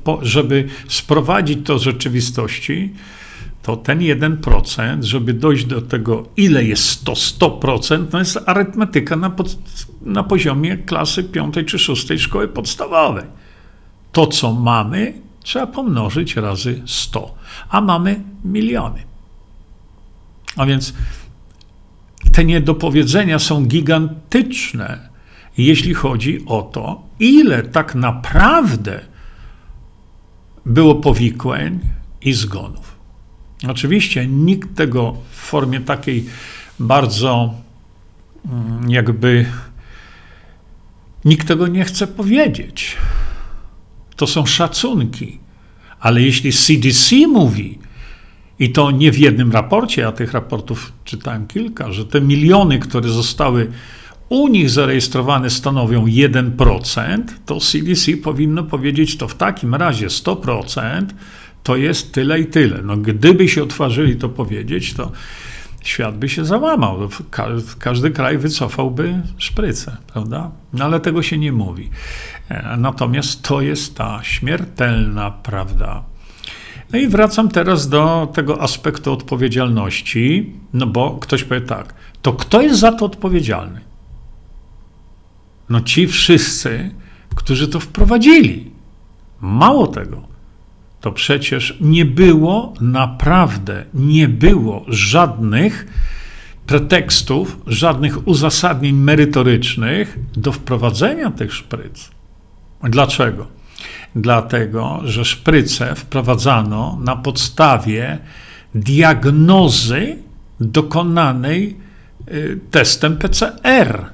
po, 0.04 0.18
żeby 0.22 0.68
sprowadzić 0.88 1.58
to 1.64 1.78
z 1.78 1.82
rzeczywistości, 1.82 2.92
to 3.62 3.76
ten 3.76 3.98
1%, 3.98 5.02
żeby 5.02 5.34
dojść 5.34 5.64
do 5.64 5.82
tego, 5.82 6.28
ile 6.36 6.64
jest 6.64 7.04
to 7.04 7.12
100%, 7.12 8.06
to 8.06 8.18
jest 8.18 8.38
arytmetyka 8.46 9.16
na, 9.16 9.30
pod, 9.30 9.58
na 10.02 10.22
poziomie 10.22 10.76
klasy 10.76 11.24
5 11.24 11.54
czy 11.66 11.78
6 11.78 12.12
szkoły 12.18 12.48
podstawowej 12.48 13.24
to, 14.12 14.26
co 14.26 14.52
mamy, 14.52 15.14
trzeba 15.42 15.66
pomnożyć 15.66 16.36
razy 16.36 16.82
100, 16.86 17.34
a 17.68 17.80
mamy 17.80 18.20
miliony. 18.44 19.02
A 20.56 20.66
więc 20.66 20.94
te 22.32 22.44
niedopowiedzenia 22.44 23.38
są 23.38 23.66
gigantyczne, 23.66 25.08
jeśli 25.58 25.94
chodzi 25.94 26.44
o 26.46 26.62
to, 26.62 27.02
ile 27.20 27.62
tak 27.62 27.94
naprawdę 27.94 29.00
było 30.66 30.94
powikłań 30.94 31.80
i 32.22 32.32
zgonów. 32.32 32.91
Oczywiście 33.68 34.26
nikt 34.26 34.74
tego 34.74 35.16
w 35.30 35.36
formie 35.36 35.80
takiej 35.80 36.24
bardzo 36.78 37.54
mm, 38.52 38.90
jakby 38.90 39.46
nikt 41.24 41.48
tego 41.48 41.66
nie 41.66 41.84
chce 41.84 42.06
powiedzieć 42.06 42.96
to 44.22 44.26
są 44.26 44.46
szacunki. 44.46 45.38
Ale 46.00 46.22
jeśli 46.22 46.52
CDC 46.52 47.16
mówi, 47.26 47.78
i 48.58 48.70
to 48.70 48.90
nie 48.90 49.12
w 49.12 49.18
jednym 49.18 49.52
raporcie, 49.52 50.06
a 50.06 50.12
tych 50.12 50.32
raportów 50.32 50.92
czytałem 51.04 51.46
kilka, 51.46 51.92
że 51.92 52.04
te 52.04 52.20
miliony, 52.20 52.78
które 52.78 53.08
zostały 53.08 53.70
u 54.28 54.48
nich 54.48 54.70
zarejestrowane 54.70 55.50
stanowią 55.50 56.06
1%, 56.06 57.22
to 57.46 57.60
CDC 57.60 58.16
powinno 58.16 58.62
powiedzieć, 58.62 59.16
to 59.16 59.28
w 59.28 59.34
takim 59.34 59.74
razie 59.74 60.06
100% 60.06 61.06
to 61.62 61.76
jest 61.76 62.12
tyle 62.12 62.40
i 62.40 62.46
tyle. 62.46 62.82
No, 62.82 62.96
gdyby 62.96 63.48
się 63.48 63.62
otworzyli 63.62 64.16
to 64.16 64.28
powiedzieć, 64.28 64.94
to 64.94 65.12
świat 65.82 66.18
by 66.18 66.28
się 66.28 66.44
załamał. 66.44 67.08
Każdy 67.78 68.10
kraj 68.10 68.38
wycofałby 68.38 69.22
szprycę, 69.38 69.96
prawda? 70.12 70.50
No 70.72 70.84
ale 70.84 71.00
tego 71.00 71.22
się 71.22 71.38
nie 71.38 71.52
mówi. 71.52 71.90
E, 72.48 72.76
natomiast 72.76 73.42
to 73.42 73.60
jest 73.60 73.96
ta 73.96 74.20
śmiertelna 74.22 75.30
prawda. 75.30 76.02
No 76.92 76.98
i 76.98 77.08
wracam 77.08 77.48
teraz 77.48 77.88
do 77.88 78.28
tego 78.34 78.62
aspektu 78.62 79.12
odpowiedzialności, 79.12 80.52
no 80.72 80.86
bo 80.86 81.18
ktoś 81.20 81.44
powie 81.44 81.60
tak, 81.60 81.94
to 82.22 82.32
kto 82.32 82.62
jest 82.62 82.80
za 82.80 82.92
to 82.92 83.04
odpowiedzialny? 83.04 83.80
No 85.68 85.80
ci 85.80 86.06
wszyscy, 86.06 86.90
którzy 87.34 87.68
to 87.68 87.80
wprowadzili. 87.80 88.70
Mało 89.40 89.86
tego, 89.86 90.31
to 91.02 91.12
przecież 91.12 91.76
nie 91.80 92.04
było, 92.04 92.74
naprawdę 92.80 93.84
nie 93.94 94.28
było 94.28 94.84
żadnych 94.88 95.86
pretekstów, 96.66 97.58
żadnych 97.66 98.28
uzasadnień 98.28 98.96
merytorycznych 98.96 100.18
do 100.36 100.52
wprowadzenia 100.52 101.30
tych 101.30 101.54
szpryc. 101.54 102.10
Dlaczego? 102.82 103.46
Dlatego, 104.16 105.00
że 105.04 105.24
szpryce 105.24 105.94
wprowadzano 105.94 106.98
na 107.04 107.16
podstawie 107.16 108.18
diagnozy 108.74 110.16
dokonanej 110.60 111.76
y, 112.28 112.60
testem 112.70 113.16
PCR. 113.16 114.04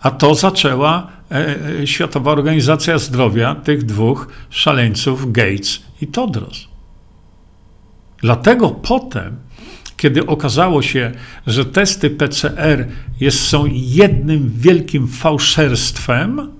A 0.00 0.10
to 0.10 0.34
zaczęła 0.34 1.06
e, 1.30 1.56
e, 1.80 1.86
Światowa 1.86 2.30
Organizacja 2.30 2.98
Zdrowia 2.98 3.54
tych 3.54 3.84
dwóch 3.84 4.28
szaleńców, 4.50 5.32
Gates 5.32 5.82
i 6.00 6.06
Todros. 6.06 6.68
Dlatego 8.22 8.70
potem, 8.70 9.36
kiedy 9.96 10.26
okazało 10.26 10.82
się, 10.82 11.12
że 11.46 11.64
testy 11.64 12.10
PCR 12.10 12.88
jest, 13.20 13.40
są 13.40 13.64
jednym 13.72 14.50
wielkim 14.56 15.08
fałszerstwem, 15.08 16.52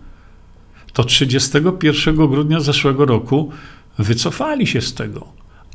to 0.92 1.05
31 1.05 2.16
grudnia 2.16 2.61
zeszłego 2.61 3.05
roku 3.05 3.50
wycofali 3.98 4.66
się 4.66 4.81
z 4.81 4.94
tego. 4.94 5.26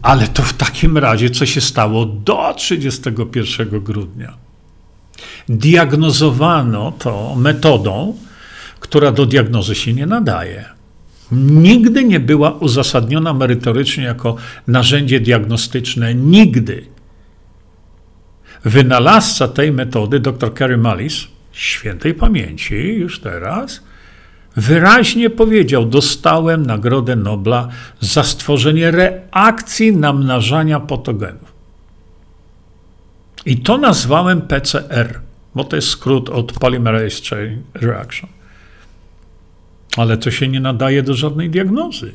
Ale 0.01 0.27
to 0.27 0.43
w 0.43 0.53
takim 0.53 0.97
razie, 0.97 1.29
co 1.29 1.45
się 1.45 1.61
stało 1.61 2.05
do 2.05 2.53
31 2.53 3.69
grudnia? 3.69 4.44
Diagnozowano 5.49 6.91
to 6.91 7.35
metodą, 7.35 8.17
która 8.79 9.11
do 9.11 9.25
diagnozy 9.25 9.75
się 9.75 9.93
nie 9.93 10.05
nadaje. 10.05 10.65
Nigdy 11.31 12.03
nie 12.03 12.19
była 12.19 12.51
uzasadniona 12.51 13.33
merytorycznie 13.33 14.03
jako 14.03 14.35
narzędzie 14.67 15.19
diagnostyczne. 15.19 16.15
Nigdy. 16.15 16.85
Wynalazca 18.65 19.47
tej 19.47 19.71
metody, 19.71 20.19
dr 20.19 20.53
Kerry 20.53 20.77
Mullis, 20.77 21.27
świętej 21.51 22.13
pamięci 22.13 22.75
już 22.75 23.19
teraz, 23.19 23.81
wyraźnie 24.55 25.29
powiedział: 25.29 25.85
Dostałem 25.85 26.65
Nagrodę 26.65 27.15
Nobla 27.15 27.67
za 27.99 28.23
stworzenie 28.23 28.91
reakcji 28.91 29.95
namnażania 29.95 30.79
patogenów. 30.79 31.55
I 33.45 33.57
to 33.57 33.77
nazwałem 33.77 34.41
PCR, 34.41 35.19
bo 35.55 35.63
to 35.63 35.75
jest 35.75 35.87
skrót 35.87 36.29
od 36.29 36.53
Polymerase 36.53 37.21
Chain 37.29 37.61
Reaction. 37.73 38.29
Ale 39.97 40.17
to 40.17 40.31
się 40.31 40.47
nie 40.47 40.59
nadaje 40.59 41.03
do 41.03 41.13
żadnej 41.13 41.49
diagnozy. 41.49 42.11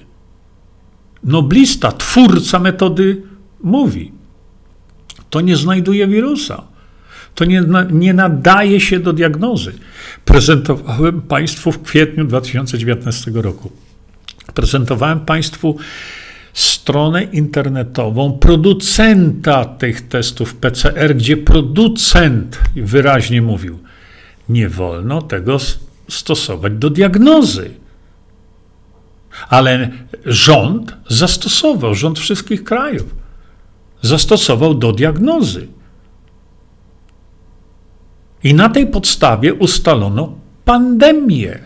Noblista, 1.25 1.93
twórca 1.93 2.59
metody, 2.59 3.23
mówi: 3.61 4.13
To 5.31 5.41
nie 5.41 5.57
znajduje 5.57 6.07
wirusa. 6.07 6.63
To 7.35 7.45
nie, 7.45 7.63
nie 7.91 8.15
nadaje 8.15 8.81
się 8.81 9.01
do 9.01 9.13
diagnozy. 9.13 9.73
Prezentowałem 10.25 11.23
Państwu 11.23 11.73
w 11.73 11.83
kwietniu 11.83 12.25
2019 12.25 13.31
roku. 13.35 13.71
Prezentowałem 14.55 15.21
Państwu 15.21 15.77
stronę 16.53 17.23
internetową 17.23 18.33
producenta 18.33 19.65
tych 19.65 20.09
testów 20.09 20.55
PCR, 20.55 21.17
gdzie 21.17 21.37
producent 21.37 22.61
wyraźnie 22.77 23.43
mówił: 23.43 23.79
Nie 24.49 24.69
wolno 24.69 25.23
tego 25.23 25.59
stosować 26.09 26.73
do 26.73 26.91
diagnozy. 26.91 27.71
Ale 29.49 29.91
rząd 30.27 30.97
zastosował, 31.09 31.95
rząd 31.95 32.19
wszystkich 32.19 32.65
krajów 32.65 33.15
zastosował 34.03 34.75
do 34.75 34.93
diagnozy. 34.93 35.69
I 38.45 38.55
na 38.55 38.69
tej 38.69 38.87
podstawie 38.87 39.55
ustalono 39.55 40.33
pandemię, 40.65 41.59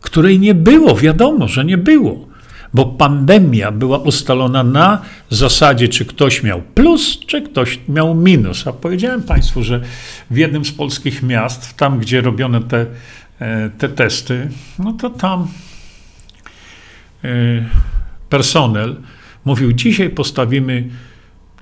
której 0.00 0.40
nie 0.40 0.54
było, 0.54 0.96
wiadomo, 0.96 1.48
że 1.48 1.64
nie 1.64 1.78
było, 1.78 2.31
bo 2.74 2.84
pandemia 2.86 3.72
była 3.72 3.98
ustalona 3.98 4.62
na 4.62 5.02
zasadzie, 5.30 5.88
czy 5.88 6.04
ktoś 6.04 6.42
miał 6.42 6.62
plus, 6.62 7.18
czy 7.26 7.42
ktoś 7.42 7.80
miał 7.88 8.14
minus. 8.14 8.66
A 8.66 8.72
powiedziałem 8.72 9.22
Państwu, 9.22 9.62
że 9.62 9.80
w 10.30 10.36
jednym 10.36 10.64
z 10.64 10.72
polskich 10.72 11.22
miast, 11.22 11.76
tam 11.76 11.98
gdzie 11.98 12.20
robiono 12.20 12.60
te, 12.60 12.86
e, 13.38 13.70
te 13.70 13.88
testy, 13.88 14.48
no 14.78 14.92
to 14.92 15.10
tam 15.10 15.48
e, 17.24 17.28
personel 18.28 18.96
mówił: 19.44 19.72
Dzisiaj 19.72 20.10
postawimy 20.10 20.88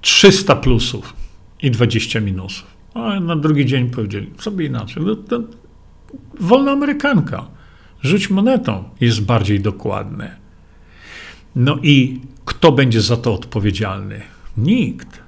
300 0.00 0.56
plusów 0.56 1.14
i 1.62 1.70
20 1.70 2.20
minusów. 2.20 2.66
A 2.94 3.20
na 3.20 3.36
drugi 3.36 3.66
dzień 3.66 3.90
powiedzieli, 3.90 4.30
sobie 4.38 4.66
inaczej. 4.66 5.02
No, 5.06 5.16
to 5.16 5.40
wolna 6.40 6.72
Amerykanka. 6.72 7.46
Rzuć 8.02 8.30
monetą 8.30 8.84
jest 9.00 9.24
bardziej 9.24 9.60
dokładne. 9.60 10.39
No 11.56 11.78
i 11.82 12.20
kto 12.44 12.72
będzie 12.72 13.00
za 13.00 13.16
to 13.16 13.34
odpowiedzialny? 13.34 14.20
Nikt. 14.56 15.20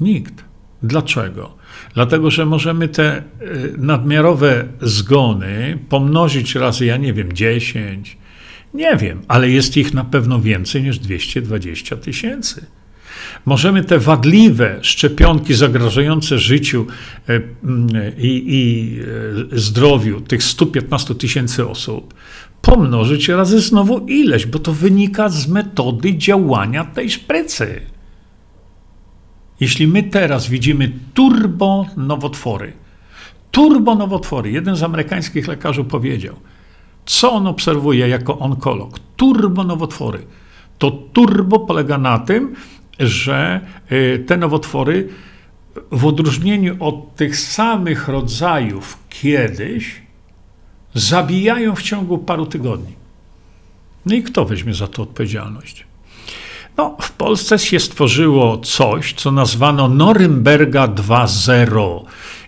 Nikt. 0.00 0.44
Dlaczego? 0.82 1.56
Dlatego, 1.94 2.30
że 2.30 2.46
możemy 2.46 2.88
te 2.88 3.22
y, 3.42 3.74
nadmiarowe 3.78 4.68
zgony 4.82 5.78
pomnożyć 5.88 6.54
razy, 6.54 6.86
ja 6.86 6.96
nie 6.96 7.12
wiem, 7.12 7.32
10, 7.32 8.18
nie 8.74 8.96
wiem, 8.96 9.22
ale 9.28 9.50
jest 9.50 9.76
ich 9.76 9.94
na 9.94 10.04
pewno 10.04 10.40
więcej 10.40 10.82
niż 10.82 10.98
220 10.98 11.96
tysięcy. 11.96 12.66
Możemy 13.46 13.84
te 13.84 13.98
wadliwe 13.98 14.78
szczepionki 14.82 15.54
zagrażające 15.54 16.38
życiu 16.38 16.86
e, 17.28 17.32
mm, 17.64 17.88
i, 18.18 18.44
i 18.46 19.00
e, 19.54 19.58
zdrowiu 19.58 20.20
tych 20.20 20.42
115 20.42 21.14
tysięcy 21.14 21.68
osób 21.68 22.14
pomnożyć 22.66 23.28
razy 23.28 23.60
znowu 23.60 23.98
ileś, 23.98 24.46
bo 24.46 24.58
to 24.58 24.72
wynika 24.72 25.28
z 25.28 25.48
metody 25.48 26.16
działania 26.16 26.84
tej 26.84 27.10
szprycy. 27.10 27.80
Jeśli 29.60 29.88
my 29.88 30.02
teraz 30.02 30.48
widzimy 30.48 30.92
turbonowotwory, 31.14 32.72
turbonowotwory, 33.50 34.50
jeden 34.50 34.76
z 34.76 34.82
amerykańskich 34.82 35.48
lekarzy 35.48 35.84
powiedział, 35.84 36.34
co 37.06 37.32
on 37.32 37.46
obserwuje 37.46 38.08
jako 38.08 38.38
onkolog? 38.38 38.98
Turbonowotwory. 39.16 40.26
To 40.78 40.90
turbo 40.90 41.58
polega 41.58 41.98
na 41.98 42.18
tym, 42.18 42.54
że 42.98 43.60
y, 43.92 44.24
te 44.26 44.36
nowotwory, 44.36 45.08
w 45.92 46.06
odróżnieniu 46.06 46.76
od 46.80 47.14
tych 47.14 47.36
samych 47.36 48.08
rodzajów 48.08 48.98
kiedyś, 49.08 50.05
zabijają 50.96 51.74
w 51.74 51.82
ciągu 51.82 52.18
paru 52.18 52.46
tygodni. 52.46 52.92
No 54.06 54.14
i 54.14 54.22
kto 54.22 54.44
weźmie 54.44 54.74
za 54.74 54.88
to 54.88 55.02
odpowiedzialność? 55.02 55.84
No, 56.76 56.96
w 57.00 57.12
Polsce 57.12 57.58
się 57.58 57.80
stworzyło 57.80 58.58
coś, 58.58 59.12
co 59.12 59.32
nazwano 59.32 59.88
Norymberga 59.88 60.88
2.0. 60.88 62.04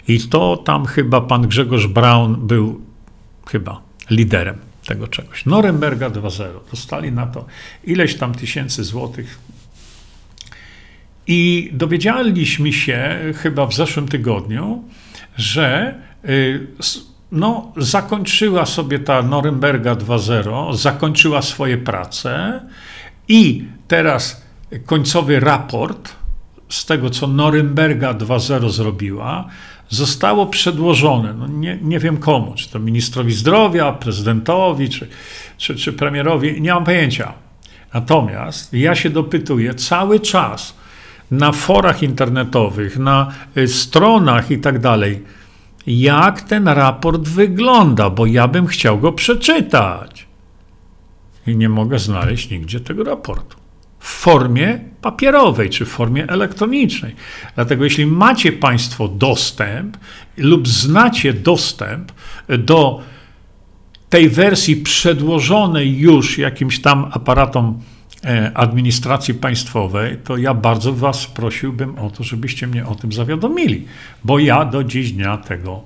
I 0.08 0.20
to 0.20 0.56
tam 0.56 0.86
chyba 0.86 1.20
pan 1.20 1.48
Grzegorz 1.48 1.86
Braun 1.86 2.36
był 2.46 2.80
chyba 3.46 3.80
liderem 4.10 4.58
tego 4.86 5.08
czegoś. 5.08 5.46
Norymberga 5.46 6.10
2.0. 6.10 6.44
Dostali 6.70 7.12
na 7.12 7.26
to 7.26 7.46
ileś 7.84 8.14
tam 8.14 8.34
tysięcy 8.34 8.84
złotych, 8.84 9.38
i 11.28 11.70
dowiedzieliśmy 11.72 12.72
się 12.72 13.18
chyba 13.36 13.66
w 13.66 13.74
zeszłym 13.74 14.08
tygodniu, 14.08 14.84
że 15.36 15.94
y, 16.24 16.66
no, 17.32 17.72
zakończyła 17.76 18.66
sobie 18.66 18.98
ta 18.98 19.22
Norymberga 19.22 19.94
2.0, 19.94 20.74
zakończyła 20.74 21.42
swoje 21.42 21.78
prace 21.78 22.60
i 23.28 23.64
teraz 23.88 24.42
końcowy 24.86 25.40
raport 25.40 26.12
z 26.68 26.86
tego, 26.86 27.10
co 27.10 27.26
Norymberga 27.26 28.14
2.0 28.14 28.70
zrobiła, 28.70 29.44
zostało 29.88 30.46
przedłożone, 30.46 31.34
no 31.34 31.46
nie, 31.46 31.78
nie 31.82 31.98
wiem 31.98 32.16
komu, 32.16 32.54
czy 32.54 32.70
to 32.70 32.78
ministrowi 32.78 33.32
zdrowia, 33.32 33.92
prezydentowi, 33.92 34.88
czy, 34.88 35.08
czy, 35.56 35.76
czy 35.76 35.92
premierowi, 35.92 36.62
nie 36.62 36.74
mam 36.74 36.84
pojęcia. 36.84 37.32
Natomiast 37.94 38.74
ja 38.74 38.94
się 38.94 39.10
dopytuję 39.10 39.74
cały 39.74 40.20
czas, 40.20 40.74
na 41.30 41.52
forach 41.52 42.02
internetowych, 42.02 42.98
na 42.98 43.32
y, 43.56 43.68
stronach 43.68 44.50
i 44.50 44.58
tak 44.58 44.78
dalej, 44.78 45.22
jak 45.88 46.42
ten 46.42 46.68
raport 46.68 47.28
wygląda, 47.28 48.10
bo 48.10 48.26
ja 48.26 48.48
bym 48.48 48.66
chciał 48.66 48.98
go 48.98 49.12
przeczytać. 49.12 50.26
I 51.46 51.56
nie 51.56 51.68
mogę 51.68 51.98
znaleźć 51.98 52.50
nigdzie 52.50 52.80
tego 52.80 53.04
raportu. 53.04 53.56
W 53.98 54.08
formie 54.08 54.80
papierowej 55.02 55.70
czy 55.70 55.84
w 55.84 55.88
formie 55.88 56.28
elektronicznej. 56.28 57.14
Dlatego, 57.54 57.84
jeśli 57.84 58.06
macie 58.06 58.52
Państwo 58.52 59.08
dostęp 59.08 59.96
lub 60.36 60.68
znacie 60.68 61.32
dostęp 61.32 62.12
do 62.58 63.02
tej 64.08 64.28
wersji 64.28 64.76
przedłożonej 64.76 65.98
już 65.98 66.38
jakimś 66.38 66.82
tam 66.82 67.10
aparatom 67.12 67.80
administracji 68.54 69.34
państwowej, 69.34 70.16
to 70.24 70.36
ja 70.36 70.54
bardzo 70.54 70.92
Was 70.92 71.26
prosiłbym 71.26 71.98
o 71.98 72.10
to, 72.10 72.24
żebyście 72.24 72.66
mnie 72.66 72.86
o 72.86 72.94
tym 72.94 73.12
zawiadomili, 73.12 73.84
bo 74.24 74.38
ja 74.38 74.64
do 74.64 74.84
dziś 74.84 75.12
dnia 75.12 75.36
tego 75.36 75.82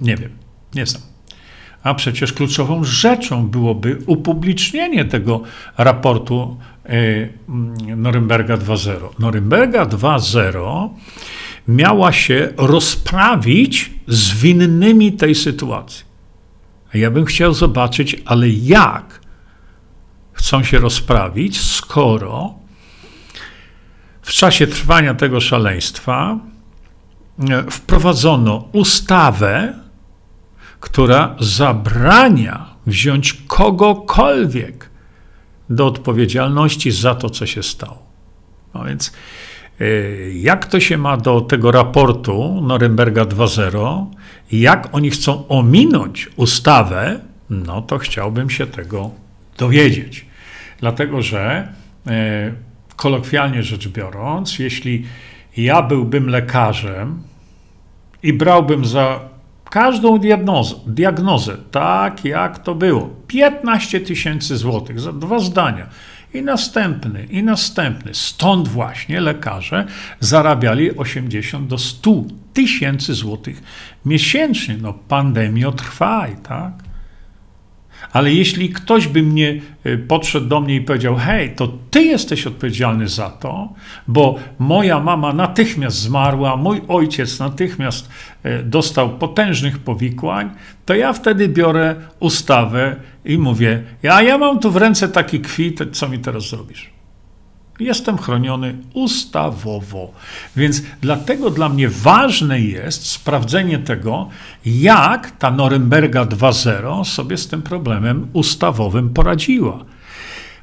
nie 0.00 0.16
wiem. 0.16 0.30
Nie 0.74 0.86
są. 0.86 0.98
A 1.82 1.94
przecież 1.94 2.32
kluczową 2.32 2.84
rzeczą 2.84 3.48
byłoby 3.48 3.98
upublicznienie 4.06 5.04
tego 5.04 5.42
raportu 5.78 6.56
e, 6.84 6.94
Norymberga 7.96 8.56
2.0. 8.56 9.08
Norymberga 9.18 9.84
2.0 9.84 10.88
miała 11.68 12.12
się 12.12 12.48
rozprawić 12.56 13.90
z 14.08 14.34
winnymi 14.34 15.12
tej 15.12 15.34
sytuacji. 15.34 16.04
Ja 16.94 17.10
bym 17.10 17.24
chciał 17.24 17.54
zobaczyć, 17.54 18.22
ale 18.24 18.48
jak 18.48 19.19
chcą 20.40 20.64
się 20.64 20.78
rozprawić, 20.78 21.60
skoro 21.60 22.54
w 24.22 24.32
czasie 24.32 24.66
trwania 24.66 25.14
tego 25.14 25.40
szaleństwa 25.40 26.38
e, 27.50 27.70
wprowadzono 27.70 28.68
ustawę, 28.72 29.74
która 30.80 31.36
zabrania 31.40 32.66
wziąć 32.86 33.32
kogokolwiek 33.32 34.90
do 35.70 35.86
odpowiedzialności 35.86 36.90
za 36.90 37.14
to, 37.14 37.30
co 37.30 37.46
się 37.46 37.62
stało. 37.62 38.02
No 38.74 38.84
więc 38.84 39.12
e, 39.80 39.84
jak 40.32 40.66
to 40.66 40.80
się 40.80 40.98
ma 40.98 41.16
do 41.16 41.40
tego 41.40 41.70
raportu 41.70 42.60
Norymberga 42.62 43.24
2.0, 43.24 44.06
jak 44.52 44.88
oni 44.92 45.10
chcą 45.10 45.48
ominąć 45.48 46.28
ustawę, 46.36 47.20
no 47.50 47.82
to 47.82 47.98
chciałbym 47.98 48.50
się 48.50 48.66
tego 48.66 49.10
dowiedzieć. 49.58 50.29
Dlatego, 50.80 51.22
że 51.22 51.68
e, 52.06 52.52
kolokwialnie 52.96 53.62
rzecz 53.62 53.88
biorąc, 53.88 54.58
jeśli 54.58 55.04
ja 55.56 55.82
byłbym 55.82 56.28
lekarzem 56.28 57.22
i 58.22 58.32
brałbym 58.32 58.84
za 58.84 59.20
każdą 59.70 60.18
diagnozę, 60.18 60.74
diagnozę, 60.86 61.56
tak 61.70 62.24
jak 62.24 62.58
to 62.58 62.74
było, 62.74 63.10
15 63.26 64.00
tysięcy 64.00 64.56
złotych 64.56 65.00
za 65.00 65.12
dwa 65.12 65.38
zdania, 65.38 65.86
i 66.34 66.42
następny, 66.42 67.24
i 67.24 67.42
następny. 67.42 68.14
Stąd 68.14 68.68
właśnie 68.68 69.20
lekarze 69.20 69.86
zarabiali 70.20 70.96
80 70.96 71.68
do 71.68 71.78
100 71.78 72.10
tysięcy 72.52 73.14
złotych 73.14 73.62
miesięcznie. 74.04 74.76
No 74.82 74.92
pandemio 74.92 75.72
trwaj, 75.72 76.36
tak? 76.42 76.72
Ale 78.12 78.32
jeśli 78.32 78.68
ktoś 78.68 79.08
by 79.08 79.22
mnie 79.22 79.60
y, 79.86 79.98
podszedł 79.98 80.46
do 80.46 80.60
mnie 80.60 80.76
i 80.76 80.80
powiedział: 80.80 81.16
Hej, 81.16 81.54
to 81.56 81.68
ty 81.90 82.02
jesteś 82.02 82.46
odpowiedzialny 82.46 83.08
za 83.08 83.30
to, 83.30 83.68
bo 84.08 84.38
moja 84.58 85.00
mama 85.00 85.32
natychmiast 85.32 85.96
zmarła, 85.96 86.56
mój 86.56 86.82
ojciec 86.88 87.38
natychmiast 87.38 88.08
y, 88.46 88.62
dostał 88.64 89.10
potężnych 89.18 89.78
powikłań, 89.78 90.50
to 90.86 90.94
ja 90.94 91.12
wtedy 91.12 91.48
biorę 91.48 91.96
ustawę 92.20 92.96
i 93.24 93.38
mówię: 93.38 93.82
Ja, 94.02 94.22
ja 94.22 94.38
mam 94.38 94.58
tu 94.58 94.70
w 94.70 94.76
ręce 94.76 95.08
taki 95.08 95.40
kwit, 95.40 95.80
co 95.92 96.08
mi 96.08 96.18
teraz 96.18 96.48
zrobisz? 96.48 96.99
Jestem 97.80 98.18
chroniony 98.18 98.76
ustawowo. 98.94 100.12
Więc 100.56 100.82
dlatego 101.00 101.50
dla 101.50 101.68
mnie 101.68 101.88
ważne 101.88 102.60
jest 102.60 103.06
sprawdzenie 103.06 103.78
tego, 103.78 104.28
jak 104.66 105.30
ta 105.30 105.50
Norymberga 105.50 106.24
2.0 106.24 107.04
sobie 107.04 107.36
z 107.36 107.48
tym 107.48 107.62
problemem 107.62 108.28
ustawowym 108.32 109.10
poradziła. 109.10 109.84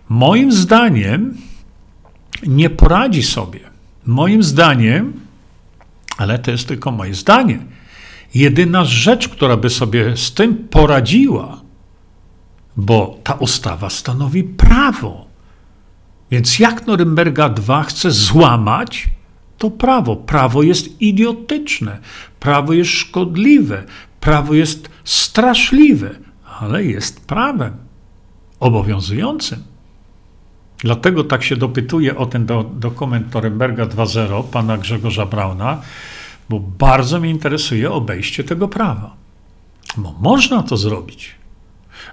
Moim 0.09 0.51
zdaniem 0.51 1.37
nie 2.47 2.69
poradzi 2.69 3.23
sobie. 3.23 3.59
Moim 4.05 4.43
zdaniem, 4.43 5.13
ale 6.17 6.39
to 6.39 6.51
jest 6.51 6.67
tylko 6.67 6.91
moje 6.91 7.13
zdanie, 7.13 7.59
jedyna 8.33 8.85
rzecz, 8.85 9.27
która 9.27 9.57
by 9.57 9.69
sobie 9.69 10.17
z 10.17 10.33
tym 10.33 10.55
poradziła, 10.55 11.61
bo 12.77 13.19
ta 13.23 13.33
ustawa 13.33 13.89
stanowi 13.89 14.43
prawo. 14.43 15.26
Więc 16.31 16.59
jak 16.59 16.87
Norymberga 16.87 17.49
2 17.49 17.83
chce 17.83 18.11
złamać 18.11 19.09
to 19.57 19.71
prawo? 19.71 20.15
Prawo 20.15 20.63
jest 20.63 21.01
idiotyczne, 21.01 21.97
prawo 22.39 22.73
jest 22.73 22.91
szkodliwe, 22.91 23.83
prawo 24.19 24.53
jest 24.53 24.89
straszliwe, 25.03 26.09
ale 26.59 26.83
jest 26.85 27.27
prawem 27.27 27.73
obowiązującym. 28.59 29.63
Dlatego 30.77 31.23
tak 31.23 31.43
się 31.43 31.55
dopytuję 31.55 32.17
o 32.17 32.25
ten 32.25 32.45
do, 32.45 32.63
dokument 32.63 33.33
Norymberga 33.33 33.85
2.0 33.85 34.43
pana 34.43 34.77
Grzegorza 34.77 35.25
Brauna, 35.25 35.81
bo 36.49 36.59
bardzo 36.59 37.19
mnie 37.19 37.29
interesuje 37.29 37.91
obejście 37.91 38.43
tego 38.43 38.67
prawa. 38.67 39.15
Bo 39.97 40.15
można 40.21 40.63
to 40.63 40.77
zrobić. 40.77 41.35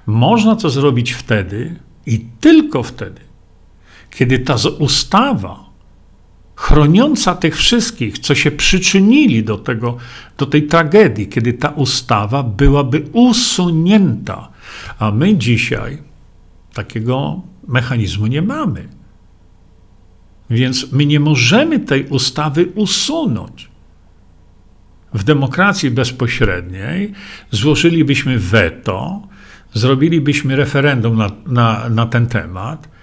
Można 0.06 0.56
to 0.56 0.70
zrobić 0.70 1.12
wtedy 1.12 1.76
i 2.06 2.26
tylko 2.40 2.82
wtedy, 2.82 3.20
kiedy 4.14 4.38
ta 4.38 4.56
ustawa 4.78 5.64
chroniąca 6.56 7.34
tych 7.34 7.56
wszystkich, 7.56 8.18
co 8.18 8.34
się 8.34 8.50
przyczynili 8.50 9.44
do, 9.44 9.58
tego, 9.58 9.96
do 10.38 10.46
tej 10.46 10.66
tragedii, 10.66 11.28
kiedy 11.28 11.52
ta 11.52 11.68
ustawa 11.68 12.42
byłaby 12.42 13.04
usunięta, 13.12 14.48
a 14.98 15.10
my 15.10 15.36
dzisiaj 15.36 15.98
takiego 16.74 17.42
mechanizmu 17.68 18.26
nie 18.26 18.42
mamy. 18.42 18.88
Więc 20.50 20.92
my 20.92 21.06
nie 21.06 21.20
możemy 21.20 21.80
tej 21.80 22.06
ustawy 22.06 22.66
usunąć. 22.74 23.68
W 25.14 25.24
demokracji 25.24 25.90
bezpośredniej 25.90 27.12
złożylibyśmy 27.50 28.38
weto, 28.38 29.28
zrobilibyśmy 29.72 30.56
referendum 30.56 31.16
na, 31.16 31.30
na, 31.46 31.88
na 31.88 32.06
ten 32.06 32.26
temat 32.26 32.93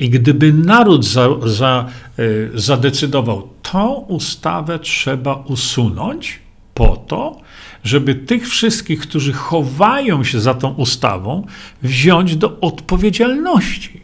i 0.00 0.10
gdyby 0.10 0.52
naród 0.52 1.04
za, 1.04 1.28
za, 1.44 1.88
y, 2.18 2.50
zadecydował, 2.54 3.48
tą 3.62 3.92
ustawę 3.92 4.78
trzeba 4.78 5.34
usunąć 5.34 6.38
po 6.74 6.96
to, 6.96 7.40
żeby 7.84 8.14
tych 8.14 8.48
wszystkich, 8.48 9.00
którzy 9.00 9.32
chowają 9.32 10.24
się 10.24 10.40
za 10.40 10.54
tą 10.54 10.74
ustawą, 10.74 11.46
wziąć 11.82 12.36
do 12.36 12.60
odpowiedzialności. 12.60 14.02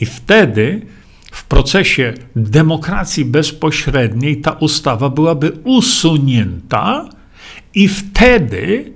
I 0.00 0.06
wtedy 0.06 0.86
w 1.32 1.44
procesie 1.44 2.14
demokracji 2.36 3.24
bezpośredniej 3.24 4.40
ta 4.40 4.52
ustawa 4.52 5.08
byłaby 5.08 5.52
usunięta, 5.64 7.08
i 7.74 7.88
wtedy 7.88 8.92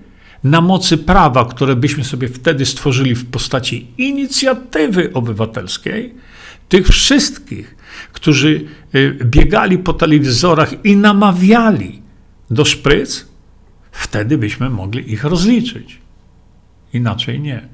na 0.50 0.60
mocy 0.60 0.98
prawa, 0.98 1.44
które 1.44 1.76
byśmy 1.76 2.04
sobie 2.04 2.28
wtedy 2.28 2.66
stworzyli 2.66 3.14
w 3.14 3.30
postaci 3.30 3.86
inicjatywy 3.98 5.12
obywatelskiej, 5.12 6.14
tych 6.68 6.88
wszystkich, 6.88 7.76
którzy 8.12 8.64
y, 8.94 9.18
biegali 9.24 9.78
po 9.78 9.92
telewizorach 9.92 10.84
i 10.84 10.96
namawiali 10.96 12.02
do 12.50 12.64
szpryc, 12.64 13.26
wtedy 13.92 14.38
byśmy 14.38 14.70
mogli 14.70 15.12
ich 15.12 15.24
rozliczyć. 15.24 16.00
Inaczej 16.92 17.40
nie. 17.40 17.68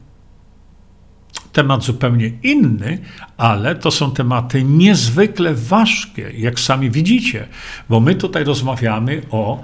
Temat 1.52 1.84
zupełnie 1.84 2.32
inny, 2.42 2.98
ale 3.36 3.74
to 3.74 3.90
są 3.90 4.10
tematy 4.10 4.64
niezwykle 4.64 5.54
ważkie, 5.54 6.30
jak 6.38 6.60
sami 6.60 6.90
widzicie, 6.90 7.48
bo 7.88 8.00
my 8.00 8.14
tutaj 8.14 8.44
rozmawiamy 8.44 9.22
o 9.30 9.62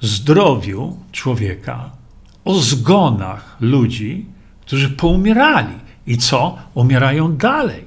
zdrowiu 0.00 0.96
człowieka, 1.12 1.97
o 2.48 2.54
zgonach 2.54 3.56
ludzi, 3.60 4.26
którzy 4.60 4.90
poumierali. 4.90 5.74
I 6.06 6.18
co? 6.18 6.58
Umierają 6.74 7.36
dalej. 7.36 7.84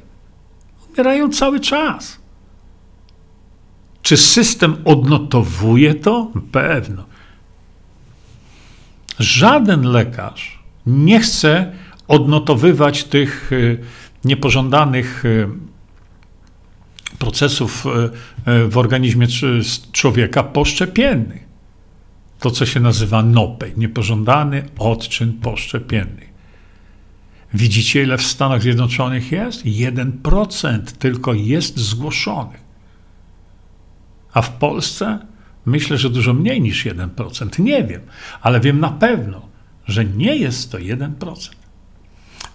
Umierają 0.89 1.29
cały 1.29 1.59
czas. 1.59 2.19
Czy 4.01 4.17
system 4.17 4.75
odnotowuje 4.85 5.95
to? 5.95 6.31
Pewno. 6.51 7.05
Żaden 9.19 9.81
lekarz 9.81 10.59
nie 10.85 11.19
chce 11.19 11.71
odnotowywać 12.07 13.03
tych 13.03 13.51
y, 13.51 13.77
niepożądanych 14.25 15.25
y, 15.25 15.47
procesów 17.19 17.85
y, 17.85 18.67
w 18.67 18.77
organizmie 18.77 19.27
człowieka 19.91 20.43
poszczepiennych 20.43 21.50
to, 22.41 22.51
co 22.51 22.65
się 22.65 22.79
nazywa 22.79 23.23
NOPEJ, 23.23 23.73
niepożądany 23.77 24.63
odczyn 24.77 25.33
poszczepienny. 25.33 26.25
Widzicie, 27.53 28.03
ile 28.03 28.17
w 28.17 28.23
Stanach 28.23 28.61
Zjednoczonych 28.61 29.31
jest? 29.31 29.65
1% 29.65 30.81
tylko 30.81 31.33
jest 31.33 31.77
zgłoszonych. 31.77 32.61
A 34.33 34.41
w 34.41 34.51
Polsce 34.51 35.19
myślę, 35.65 35.97
że 35.97 36.09
dużo 36.09 36.33
mniej 36.33 36.61
niż 36.61 36.85
1%. 36.85 37.59
Nie 37.59 37.83
wiem, 37.83 38.01
ale 38.41 38.59
wiem 38.59 38.79
na 38.79 38.89
pewno, 38.89 39.47
że 39.87 40.05
nie 40.05 40.35
jest 40.35 40.71
to 40.71 40.77
1%. 40.77 41.09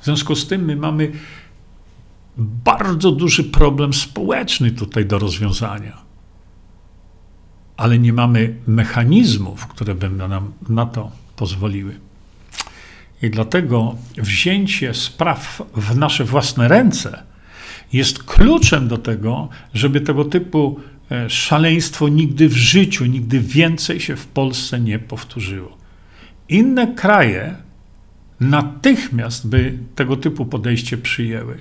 W 0.00 0.04
związku 0.04 0.34
z 0.34 0.46
tym 0.46 0.64
my 0.64 0.76
mamy 0.76 1.12
bardzo 2.36 3.12
duży 3.12 3.44
problem 3.44 3.92
społeczny 3.94 4.70
tutaj 4.70 5.06
do 5.06 5.18
rozwiązania 5.18 6.05
ale 7.76 7.98
nie 7.98 8.12
mamy 8.12 8.54
mechanizmów, 8.66 9.66
które 9.66 9.94
by 9.94 10.10
nam 10.10 10.52
na 10.68 10.86
to 10.86 11.10
pozwoliły. 11.36 12.00
I 13.22 13.30
dlatego 13.30 13.94
wzięcie 14.16 14.94
spraw 14.94 15.62
w 15.76 15.96
nasze 15.96 16.24
własne 16.24 16.68
ręce 16.68 17.22
jest 17.92 18.22
kluczem 18.22 18.88
do 18.88 18.98
tego, 18.98 19.48
żeby 19.74 20.00
tego 20.00 20.24
typu 20.24 20.80
e, 21.10 21.30
szaleństwo 21.30 22.08
nigdy 22.08 22.48
w 22.48 22.56
życiu, 22.56 23.06
nigdy 23.06 23.40
więcej 23.40 24.00
się 24.00 24.16
w 24.16 24.26
Polsce 24.26 24.80
nie 24.80 24.98
powtórzyło. 24.98 25.76
Inne 26.48 26.94
kraje 26.94 27.56
natychmiast 28.40 29.48
by 29.48 29.78
tego 29.94 30.16
typu 30.16 30.46
podejście 30.46 30.98
przyjęły, 30.98 31.58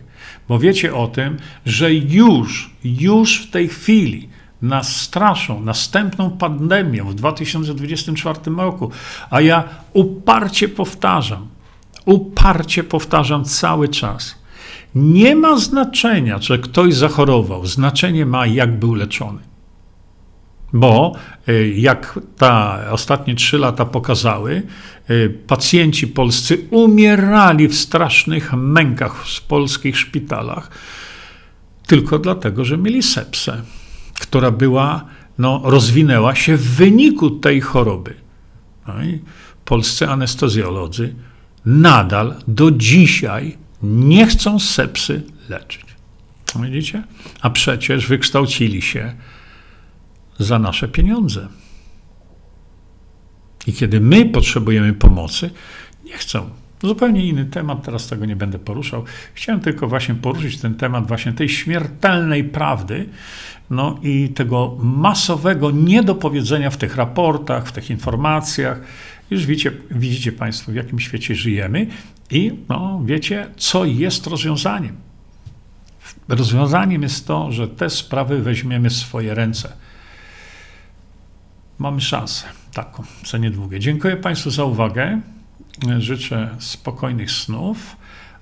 bo 0.47 0.59
wiecie 0.59 0.95
o 0.95 1.07
tym, 1.07 1.38
że 1.66 1.93
już, 1.93 2.72
już 2.84 3.41
w 3.41 3.51
tej 3.51 3.68
chwili 3.68 4.30
nas 4.68 4.95
straszą 4.95 5.61
następną 5.61 6.32
pandemią 6.32 7.09
w 7.09 7.16
2024 7.16 8.39
roku, 8.57 8.91
a 9.30 9.41
ja 9.41 9.63
uparcie 9.93 10.70
powtarzam, 10.70 11.47
uparcie 12.05 12.84
powtarzam 12.84 13.45
cały 13.45 13.88
czas. 13.88 14.36
Nie 14.95 15.36
ma 15.36 15.57
znaczenia, 15.57 16.39
czy 16.39 16.59
ktoś 16.59 16.95
zachorował, 16.95 17.66
znaczenie 17.66 18.26
ma, 18.26 18.47
jak 18.47 18.80
był 18.80 18.95
leczony. 18.95 19.39
Bo 20.74 21.16
y, 21.49 21.74
jak 21.78 22.20
ta 22.38 22.80
ostatnie 22.91 23.36
trzy 23.36 23.57
lata 23.57 23.86
pokazały, 23.86 24.63
y, 25.09 25.39
pacjenci 25.47 26.07
polscy 26.07 26.68
umierali 26.72 27.68
w 27.68 27.76
strasznych 27.76 28.53
mękach 28.53 29.26
w 29.28 29.41
polskich 29.41 29.97
szpitalach 29.97 30.72
tylko 31.88 32.20
dlatego, 32.20 32.66
że 32.66 32.78
mieli 32.78 33.03
sepsę, 33.03 33.61
która 34.20 34.51
była, 34.51 35.05
no, 35.38 35.61
rozwinęła 35.63 36.36
się 36.36 36.57
w 36.57 36.76
wyniku 36.76 37.30
tej 37.30 37.61
choroby. 37.61 38.13
No 38.88 38.93
polscy 39.66 40.07
anestezjolodzy 40.07 41.16
nadal 41.66 42.36
do 42.47 42.72
dzisiaj 42.72 43.57
nie 43.84 44.28
chcą 44.28 44.59
sepsy 44.59 45.24
leczyć. 45.49 45.86
Widzicie? 46.61 47.03
A 47.41 47.49
przecież 47.49 48.07
wykształcili 48.07 48.82
się 48.82 49.13
za 50.39 50.59
nasze 50.59 50.88
pieniądze. 50.88 51.47
I 53.68 53.74
kiedy 53.74 53.99
my 53.99 54.26
potrzebujemy 54.26 54.93
pomocy, 54.93 55.49
nie 56.03 56.18
chcą. 56.18 56.49
Zupełnie 56.88 57.25
inny 57.25 57.45
temat, 57.45 57.83
teraz 57.83 58.07
tego 58.07 58.25
nie 58.25 58.36
będę 58.36 58.59
poruszał. 58.59 59.03
Chciałem 59.33 59.61
tylko 59.61 59.88
właśnie 59.88 60.15
poruszyć 60.15 60.57
ten 60.57 60.75
temat 60.75 61.07
właśnie 61.07 61.33
tej 61.33 61.49
śmiertelnej 61.49 62.43
prawdy, 62.43 63.09
no 63.69 63.99
i 64.03 64.29
tego 64.29 64.77
masowego 64.79 65.71
niedopowiedzenia 65.71 66.69
w 66.69 66.77
tych 66.77 66.95
raportach, 66.95 67.67
w 67.67 67.71
tych 67.71 67.89
informacjach. 67.89 68.81
Już 69.29 69.45
widzicie, 69.45 69.71
widzicie 69.91 70.31
Państwo, 70.31 70.71
w 70.71 70.75
jakim 70.75 70.99
świecie 70.99 71.36
żyjemy 71.36 71.88
i 72.31 72.53
no, 72.69 73.01
wiecie, 73.05 73.47
co 73.57 73.86
jest 73.86 74.27
rozwiązaniem. 74.27 74.95
Rozwiązaniem 76.27 77.01
jest 77.03 77.27
to, 77.27 77.51
że 77.51 77.67
te 77.67 77.89
sprawy 77.89 78.41
weźmiemy 78.41 78.89
w 78.89 78.93
swoje 78.93 79.33
ręce 79.36 79.73
mamy 81.79 82.01
szansę 82.01 82.45
taką, 82.73 83.03
co 83.23 83.38
niedługie. 83.38 83.79
Dziękuję 83.79 84.17
Państwu 84.17 84.49
za 84.49 84.63
uwagę. 84.63 85.21
Życzę 85.97 86.55
spokojnych 86.59 87.32
snów. 87.32 87.97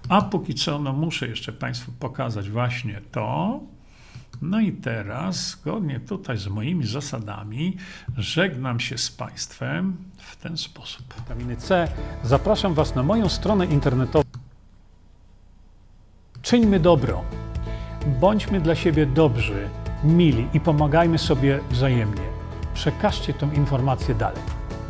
A 0.09 0.21
póki 0.21 0.53
co, 0.53 0.79
no 0.79 0.93
muszę 0.93 1.27
jeszcze 1.27 1.53
Państwu 1.53 1.91
pokazać 1.91 2.49
właśnie 2.49 3.01
to. 3.11 3.59
No 4.41 4.59
i 4.59 4.71
teraz, 4.71 5.49
zgodnie 5.49 5.99
tutaj 5.99 6.37
z 6.37 6.47
moimi 6.47 6.87
zasadami, 6.87 7.77
żegnam 8.17 8.79
się 8.79 8.97
z 8.97 9.11
Państwem 9.11 9.97
w 10.17 10.35
ten 10.35 10.57
sposób. 10.57 11.13
Witaminy 11.17 11.55
C. 11.55 11.87
Zapraszam 12.23 12.73
Was 12.73 12.95
na 12.95 13.03
moją 13.03 13.29
stronę 13.29 13.65
internetową. 13.65 14.23
Czyńmy 16.41 16.79
dobro. 16.79 17.23
Bądźmy 18.19 18.61
dla 18.61 18.75
siebie 18.75 19.05
dobrzy, 19.05 19.69
mili 20.03 20.47
i 20.53 20.59
pomagajmy 20.59 21.17
sobie 21.17 21.59
wzajemnie 21.71 22.33
przekażcie 22.73 23.33
tę 23.33 23.49
informację 23.55 24.15
dalej. 24.15 24.52